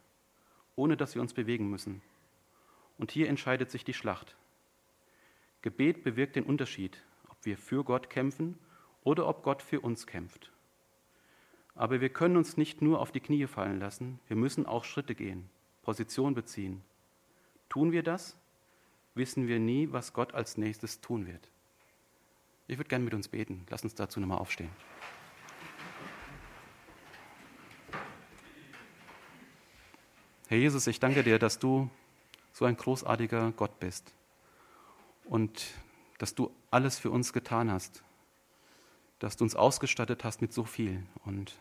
ohne 0.77 0.97
dass 0.97 1.15
wir 1.15 1.23
uns 1.23 1.35
bewegen 1.35 1.69
müssen. 1.69 2.01
Und 2.97 3.11
hier 3.11 3.29
entscheidet 3.29 3.71
sich 3.71 3.85
die 3.85 3.95
Schlacht. 3.95 4.37
Gebet 5.63 6.05
bewirkt 6.05 6.37
den 6.37 6.45
Unterschied, 6.45 7.03
ob 7.29 7.37
wir 7.45 7.59
für 7.59 7.85
Gott 7.85 8.09
kämpfen 8.09 8.59
oder 9.03 9.27
ob 9.27 9.43
Gott 9.43 9.63
für 9.63 9.81
uns 9.81 10.07
kämpft. 10.07 10.53
Aber 11.75 12.01
wir 12.01 12.09
können 12.09 12.37
uns 12.37 12.57
nicht 12.57 12.83
nur 12.83 13.01
auf 13.01 13.11
die 13.11 13.21
Knie 13.21 13.47
fallen 13.47 13.81
lassen, 13.81 14.21
wir 14.29 14.37
müssen 14.37 14.65
auch 14.65 14.85
Schritte 14.85 15.15
gehen, 15.15 15.51
Position 15.83 16.35
beziehen. 16.35 16.83
Tun 17.69 17.93
wir 17.93 18.03
das, 18.03 18.37
wissen 19.15 19.49
wir 19.49 19.59
nie, 19.59 19.89
was 19.93 20.13
Gott 20.13 20.35
als 20.35 20.57
nächstes 20.57 21.01
tun 21.01 21.27
wird. 21.27 21.51
Ich 22.67 22.79
würde 22.79 22.89
gerne 22.89 23.05
mit 23.05 23.15
uns 23.15 23.29
beten. 23.29 23.67
Lass 23.69 23.85
uns 23.85 23.95
dazu 23.95 24.21
nochmal 24.21 24.39
aufstehen. 24.39 24.71
Herr 30.49 30.59
Jesus, 30.59 30.87
ich 30.87 31.01
danke 31.01 31.23
dir, 31.23 31.39
dass 31.39 31.59
du 31.59 31.91
so 32.53 32.65
ein 32.65 32.77
großartiger 32.77 33.53
Gott 33.53 33.81
bist 33.81 34.15
und 35.25 35.67
dass 36.19 36.35
du 36.35 36.51
alles 36.71 36.99
für 36.99 37.11
uns 37.11 37.33
getan 37.33 37.71
hast, 37.71 38.03
dass 39.19 39.37
du 39.37 39.45
uns 39.45 39.57
ausgestattet 39.57 40.23
hast 40.23 40.41
mit 40.41 40.53
so 40.53 40.65
viel 40.65 41.03
und 41.25 41.59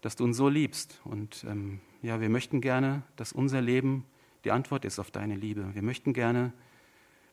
dass 0.00 0.16
du 0.16 0.24
uns 0.24 0.36
so 0.36 0.48
liebst. 0.48 1.00
Und 1.04 1.44
ähm, 1.44 1.80
ja, 2.02 2.20
wir 2.20 2.28
möchten 2.28 2.60
gerne, 2.60 3.02
dass 3.16 3.32
unser 3.32 3.60
Leben 3.60 4.04
die 4.44 4.52
Antwort 4.52 4.84
ist 4.84 4.98
auf 4.98 5.10
deine 5.10 5.36
Liebe. 5.36 5.74
Wir 5.74 5.82
möchten 5.82 6.12
gerne 6.12 6.52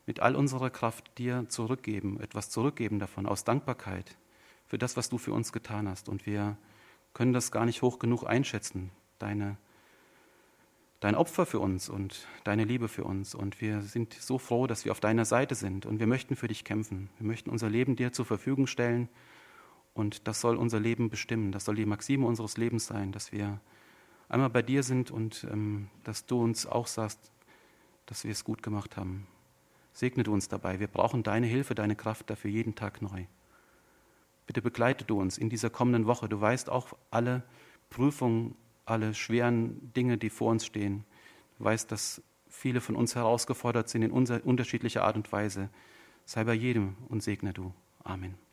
mit 0.05 0.19
all 0.19 0.35
unserer 0.35 0.69
Kraft 0.69 1.17
dir 1.17 1.45
zurückgeben, 1.49 2.19
etwas 2.21 2.49
zurückgeben 2.49 2.99
davon, 2.99 3.25
aus 3.25 3.43
Dankbarkeit 3.43 4.17
für 4.65 4.77
das, 4.77 4.97
was 4.97 5.09
du 5.09 5.17
für 5.17 5.33
uns 5.33 5.51
getan 5.51 5.87
hast. 5.87 6.09
Und 6.09 6.25
wir 6.25 6.57
können 7.13 7.33
das 7.33 7.51
gar 7.51 7.65
nicht 7.65 7.81
hoch 7.81 7.99
genug 7.99 8.25
einschätzen, 8.25 8.91
deine, 9.19 9.57
dein 10.99 11.15
Opfer 11.15 11.45
für 11.45 11.59
uns 11.59 11.89
und 11.89 12.27
deine 12.43 12.63
Liebe 12.63 12.87
für 12.87 13.03
uns. 13.03 13.35
Und 13.35 13.61
wir 13.61 13.81
sind 13.81 14.13
so 14.13 14.37
froh, 14.37 14.67
dass 14.67 14.85
wir 14.85 14.91
auf 14.91 14.99
deiner 14.99 15.25
Seite 15.25 15.55
sind. 15.55 15.85
Und 15.85 15.99
wir 15.99 16.07
möchten 16.07 16.35
für 16.35 16.47
dich 16.47 16.63
kämpfen. 16.63 17.09
Wir 17.17 17.27
möchten 17.27 17.49
unser 17.49 17.69
Leben 17.69 17.95
dir 17.95 18.11
zur 18.11 18.25
Verfügung 18.25 18.67
stellen. 18.67 19.09
Und 19.93 20.27
das 20.27 20.41
soll 20.41 20.57
unser 20.57 20.79
Leben 20.79 21.09
bestimmen. 21.09 21.51
Das 21.51 21.65
soll 21.65 21.75
die 21.75 21.85
Maxime 21.85 22.25
unseres 22.25 22.57
Lebens 22.57 22.85
sein, 22.85 23.11
dass 23.11 23.31
wir 23.31 23.59
einmal 24.29 24.49
bei 24.49 24.61
dir 24.61 24.83
sind 24.83 25.11
und 25.11 25.47
ähm, 25.51 25.89
dass 26.03 26.25
du 26.25 26.41
uns 26.41 26.65
auch 26.65 26.87
sagst, 26.87 27.31
dass 28.05 28.23
wir 28.23 28.31
es 28.31 28.43
gut 28.43 28.63
gemacht 28.63 28.97
haben. 28.97 29.27
Segne 29.93 30.23
du 30.23 30.33
uns 30.33 30.47
dabei. 30.47 30.79
Wir 30.79 30.87
brauchen 30.87 31.23
deine 31.23 31.47
Hilfe, 31.47 31.75
deine 31.75 31.95
Kraft 31.95 32.29
dafür 32.29 32.51
jeden 32.51 32.75
Tag 32.75 33.01
neu. 33.01 33.25
Bitte 34.45 34.61
begleite 34.61 35.05
du 35.05 35.19
uns 35.19 35.37
in 35.37 35.49
dieser 35.49 35.69
kommenden 35.69 36.05
Woche. 36.05 36.29
Du 36.29 36.39
weißt 36.39 36.69
auch 36.69 36.93
alle 37.11 37.43
Prüfungen, 37.89 38.55
alle 38.85 39.13
schweren 39.13 39.91
Dinge, 39.93 40.17
die 40.17 40.29
vor 40.29 40.51
uns 40.51 40.65
stehen. 40.65 41.03
Du 41.57 41.65
weißt, 41.65 41.91
dass 41.91 42.21
viele 42.47 42.79
von 42.79 42.95
uns 42.95 43.15
herausgefordert 43.15 43.89
sind 43.89 44.03
in 44.03 44.11
unterschiedlicher 44.11 45.03
Art 45.03 45.17
und 45.17 45.31
Weise. 45.31 45.69
Sei 46.25 46.43
bei 46.43 46.53
jedem 46.53 46.95
und 47.09 47.23
segne 47.23 47.53
du. 47.53 47.73
Amen. 48.03 48.46